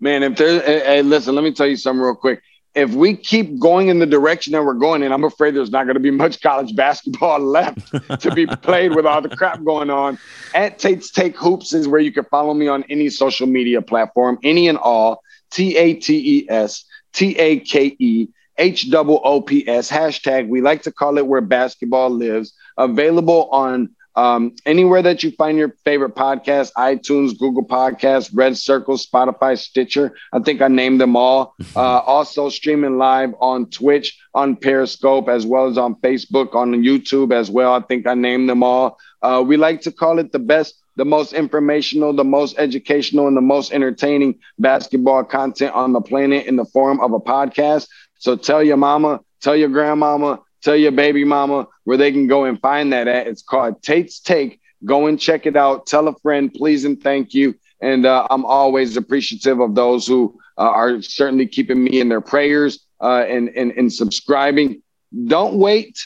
[0.00, 0.24] man.
[0.24, 2.42] If there's hey, listen, let me tell you something real quick.
[2.74, 5.84] If we keep going in the direction that we're going in, I'm afraid there's not
[5.84, 9.90] going to be much college basketball left to be played with all the crap going
[9.90, 10.18] on.
[10.56, 14.40] At Tate's Take Hoops is where you can follow me on any social media platform,
[14.42, 15.22] any and all.
[15.54, 16.84] T A T E S
[17.14, 18.28] T A K E
[18.58, 20.48] H O O P S hashtag.
[20.48, 22.52] We like to call it where basketball lives.
[22.76, 28.96] Available on Um, anywhere that you find your favorite podcast, iTunes, Google Podcasts, Red Circle,
[28.96, 30.14] Spotify, Stitcher.
[30.32, 31.54] I think I named them all.
[31.74, 37.32] Uh, also streaming live on Twitch, on Periscope, as well as on Facebook, on YouTube
[37.32, 37.72] as well.
[37.74, 38.86] I think I named them all.
[39.20, 43.36] Uh, we like to call it the best the most informational, the most educational, and
[43.36, 47.88] the most entertaining basketball content on the planet in the form of a podcast.
[48.18, 52.44] So tell your mama, tell your grandmama, tell your baby mama where they can go
[52.44, 53.26] and find that at.
[53.26, 54.60] It's called Tate's Take.
[54.84, 55.86] Go and check it out.
[55.86, 57.54] Tell a friend, please and thank you.
[57.80, 62.20] And uh, I'm always appreciative of those who uh, are certainly keeping me in their
[62.20, 64.82] prayers uh, and, and, and subscribing.
[65.26, 65.98] Don't wait.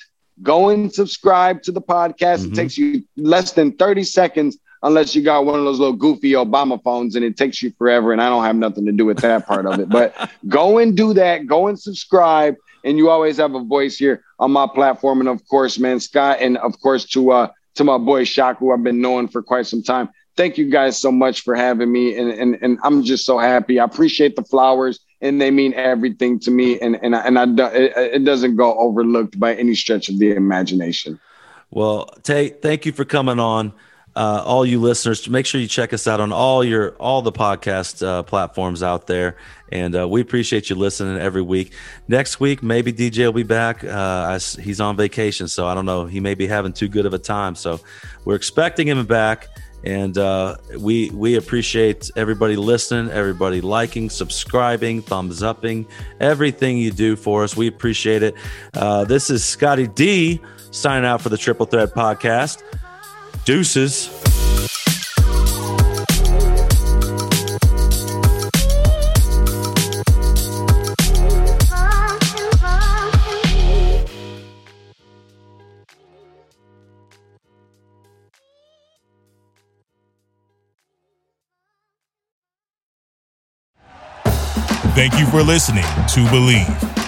[0.43, 2.41] Go and subscribe to the podcast.
[2.41, 2.53] Mm-hmm.
[2.53, 6.33] It takes you less than 30 seconds unless you got one of those little goofy
[6.33, 8.13] Obama phones and it takes you forever.
[8.13, 9.89] And I don't have nothing to do with that part of it.
[9.89, 11.47] But go and do that.
[11.47, 12.57] Go and subscribe.
[12.85, 15.21] And you always have a voice here on my platform.
[15.21, 18.73] And of course, man, Scott, and of course to uh to my boy Shock, who
[18.73, 20.09] I've been knowing for quite some time.
[20.37, 22.17] Thank you guys so much for having me.
[22.17, 23.81] And and, and I'm just so happy.
[23.81, 26.79] I appreciate the flowers and they mean everything to me.
[26.79, 30.33] And and I, and I, it, it doesn't go overlooked by any stretch of the
[30.33, 31.19] imagination.
[31.71, 33.75] Well, Tate, thank you for coming on
[34.19, 37.31] uh, all you listeners, make sure you check us out on all your all the
[37.31, 39.37] podcast uh, platforms out there,
[39.71, 41.73] and uh, we appreciate you listening every week.
[42.09, 43.85] Next week, maybe DJ will be back.
[43.85, 46.07] Uh, he's on vacation, so I don't know.
[46.07, 47.79] He may be having too good of a time, so
[48.25, 49.47] we're expecting him back.
[49.85, 55.87] And uh, we we appreciate everybody listening, everybody liking, subscribing, thumbs upping,
[56.19, 57.57] everything you do for us.
[57.57, 58.35] We appreciate it.
[58.75, 60.41] Uh, this is Scotty D
[60.73, 62.65] signing out for the Triple Threat Podcast.
[63.49, 64.09] Deuces.
[84.95, 87.08] Thank you for listening to Bleav.